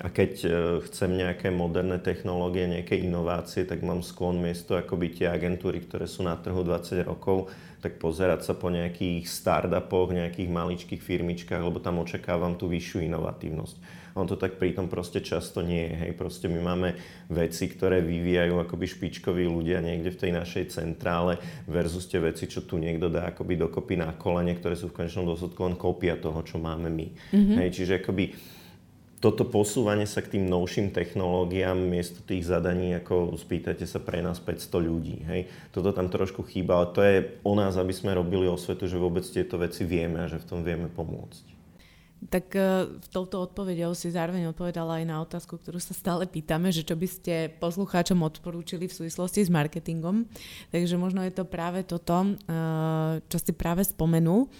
[0.00, 0.48] A keď e,
[0.88, 6.24] chcem nejaké moderné technológie, nejaké inovácie, tak mám sklon miesto akoby tie agentúry, ktoré sú
[6.24, 7.52] na trhu 20 rokov,
[7.84, 13.95] tak pozerať sa po nejakých startupoch, nejakých maličkých firmičkách, lebo tam očakávam tú vyššiu inovatívnosť
[14.16, 15.94] on to tak pritom proste často nie je.
[16.08, 16.12] Hej.
[16.16, 16.96] Proste my máme
[17.28, 21.36] veci, ktoré vyvíjajú akoby špičkoví ľudia niekde v tej našej centrále
[21.68, 25.28] versus tie veci, čo tu niekto dá akoby dokopy na kolene, ktoré sú v konečnom
[25.28, 27.06] dôsledku len kópia toho, čo máme my.
[27.12, 27.56] Mm-hmm.
[27.60, 28.32] Hej, čiže akoby
[29.16, 34.36] toto posúvanie sa k tým novším technológiám miesto tých zadaní, ako spýtajte sa pre nás
[34.38, 35.24] 500 ľudí.
[35.24, 35.48] Hej.
[35.72, 39.24] Toto tam trošku chýba, ale to je o nás, aby sme robili osvetu, že vôbec
[39.24, 41.55] tieto veci vieme a že v tom vieme pomôcť.
[42.26, 46.82] Tak uh, touto odpovedou si zároveň odpovedala aj na otázku, ktorú sa stále pýtame, že
[46.82, 50.26] čo by ste poslucháčom odporúčili v súvislosti s marketingom.
[50.74, 54.50] Takže možno je to práve toto, uh, čo si práve spomenul.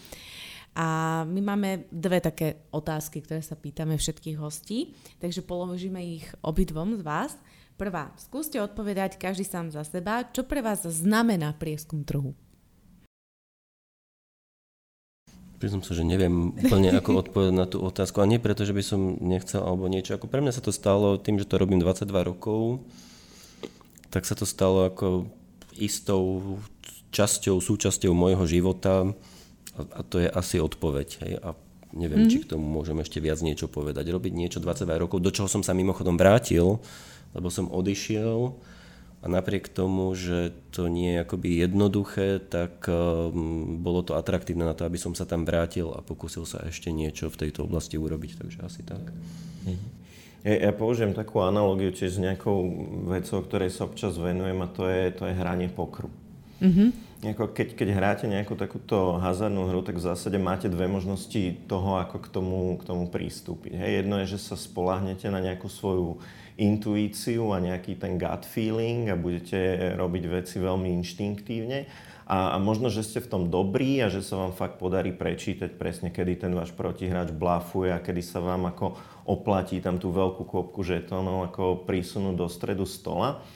[0.76, 7.00] A my máme dve také otázky, ktoré sa pýtame všetkých hostí, takže položíme ich obidvom
[7.00, 7.32] z vás.
[7.80, 12.36] Prvá, skúste odpovedať každý sám za seba, čo pre vás znamená prieskum trhu.
[15.56, 18.20] Priznám sa, že neviem úplne ako odpovedať na tú otázku.
[18.20, 20.16] A nie preto, že by som nechcel alebo niečo.
[20.16, 22.84] Ako pre mňa sa to stalo tým, že to robím 22 rokov,
[24.12, 25.32] tak sa to stalo ako
[25.76, 26.56] istou
[27.12, 29.08] časťou, súčasťou môjho života
[29.76, 31.08] a, a to je asi odpoveď.
[31.24, 31.32] Hej.
[31.40, 31.56] A
[31.96, 32.32] neviem, mm-hmm.
[32.32, 34.12] či k tomu môžem ešte viac niečo povedať.
[34.12, 36.80] Robiť niečo 22 rokov, do čoho som sa mimochodom vrátil,
[37.32, 38.56] lebo som odišiel
[39.22, 44.76] a napriek tomu, že to nie je akoby jednoduché, tak um, bolo to atraktívne na
[44.76, 48.44] to, aby som sa tam vrátil a pokúsil sa ešte niečo v tejto oblasti urobiť,
[48.44, 49.02] takže asi tak.
[50.46, 52.70] Ja, ja použijem takú analogiu tiež s nejakou
[53.10, 56.06] vecou, ktorej sa občas venujem a to je, to je hranie pokru.
[56.62, 56.88] Mm-hmm.
[57.26, 62.22] Keď, keď hráte nejakú takúto hazardnú hru, tak v zásade máte dve možnosti toho, ako
[62.22, 63.72] k tomu, k tomu prístúpiť.
[63.72, 66.20] Hej, jedno je, že sa spolahnete na nejakú svoju
[66.56, 71.88] intuíciu a nejaký ten gut feeling a budete robiť veci veľmi inštinktívne.
[72.26, 75.78] A, a možno, že ste v tom dobrí a že sa vám fakt podarí prečítať
[75.78, 78.98] presne, kedy ten váš protihráč blafuje a kedy sa vám ako
[79.30, 83.46] oplatí tam tú veľkú kôpku žetónov ako prísunúť do stredu stola.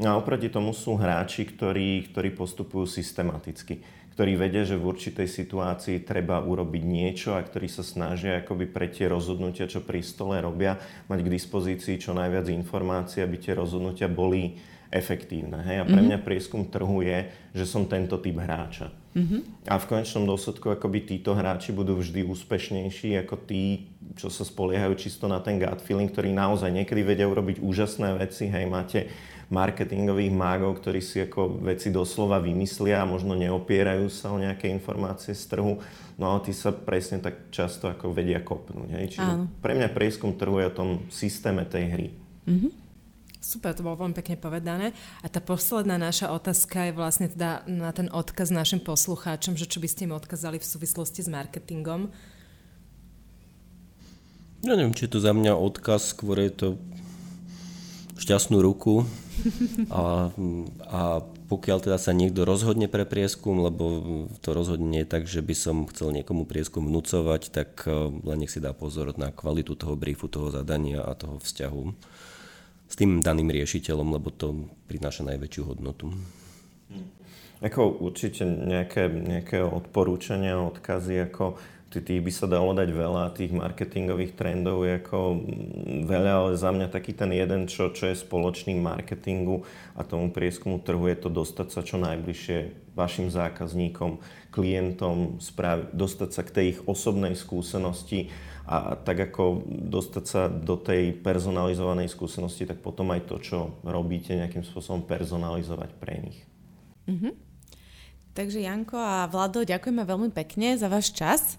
[0.00, 5.24] No a oproti tomu sú hráči, ktorí, ktorí postupujú systematicky ktorí vedia, že v určitej
[5.24, 10.36] situácii treba urobiť niečo a ktorí sa snažia akoby pre tie rozhodnutia, čo pri stole
[10.44, 10.76] robia,
[11.08, 14.60] mať k dispozícii čo najviac informácií, aby tie rozhodnutia boli
[14.92, 15.64] efektívne.
[15.64, 15.76] Hej?
[15.80, 16.06] A pre mhm.
[16.12, 18.92] mňa prieskum trhu je, že som tento typ hráča.
[19.10, 19.66] Mm-hmm.
[19.66, 24.94] A v konečnom dôsledku akoby títo hráči budú vždy úspešnejší ako tí, čo sa spoliehajú
[24.94, 28.46] čisto na ten gut feeling, ktorí naozaj niekedy vedia urobiť úžasné veci.
[28.46, 29.10] Hej, máte
[29.50, 35.34] marketingových mágov, ktorí si ako veci doslova vymyslia a možno neopierajú sa o nejaké informácie
[35.34, 35.82] z trhu,
[36.16, 38.88] no ale tí sa presne tak často ako vedia kopnúť.
[38.94, 39.06] Hej?
[39.18, 39.50] Čiže Áno.
[39.58, 42.08] pre mňa prieskum trhu je o tom systéme tej hry.
[42.46, 42.72] Mm-hmm.
[43.40, 44.92] Super, to bolo veľmi pekne povedané.
[45.24, 49.80] A tá posledná naša otázka je vlastne teda na ten odkaz našim poslucháčom, že čo
[49.80, 52.12] by ste im odkazali v súvislosti s marketingom.
[54.60, 56.68] Ja neviem, či je to za mňa odkaz, skôr je to
[58.20, 59.08] šťastnú ruku
[59.92, 60.30] a,
[60.86, 61.00] a
[61.50, 63.84] pokiaľ teda sa niekto rozhodne pre prieskum, lebo
[64.44, 68.52] to rozhodne je tak, že by som chcel niekomu prieskum vnúcovať, tak e, len nech
[68.52, 71.84] si dá pozor na kvalitu toho briefu, toho zadania a toho vzťahu
[72.90, 76.10] s tým daným riešiteľom, lebo to prináša najväčšiu hodnotu.
[77.62, 81.60] Ako určite nejaké, nejaké odporúčania, odkazy, ako
[81.98, 85.42] tých by sa dalo dať veľa, tých marketingových trendov je ako
[86.06, 89.66] veľa, ale za mňa taký ten jeden, čo, čo je spoločný marketingu
[89.98, 94.22] a tomu prieskumu trhu je to dostať sa čo najbližšie vašim zákazníkom,
[94.54, 98.30] klientom, správ, dostať sa k tej ich osobnej skúsenosti
[98.70, 104.30] a tak ako dostať sa do tej personalizovanej skúsenosti, tak potom aj to, čo robíte,
[104.38, 106.38] nejakým spôsobom personalizovať pre nich.
[107.10, 107.34] Mm-hmm.
[108.30, 111.58] Takže Janko a Vlado, ďakujeme veľmi pekne za váš čas.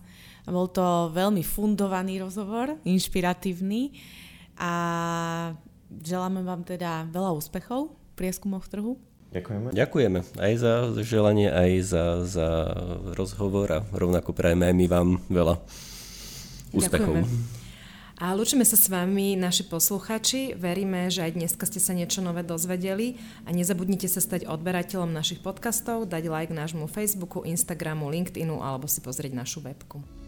[0.49, 3.93] Bol to veľmi fundovaný rozhovor, inšpiratívny
[4.57, 4.73] a
[5.89, 8.97] želáme vám teda veľa úspechov v prieskumoch trhu.
[9.31, 9.71] Ďakujeme.
[9.71, 10.73] Ďakujeme aj za
[11.07, 12.49] želanie, aj za, za
[13.15, 15.55] rozhovor a rovnako prajeme aj my vám veľa
[16.75, 17.23] úspechov.
[17.23, 17.59] Ďakujeme.
[18.21, 20.53] A lúčime sa s vami, naši posluchači.
[20.53, 23.17] Veríme, že aj dneska ste sa niečo nové dozvedeli
[23.47, 29.01] a nezabudnite sa stať odberateľom našich podcastov, dať like nášmu Facebooku, Instagramu, LinkedInu alebo si
[29.01, 30.20] pozrieť našu webku.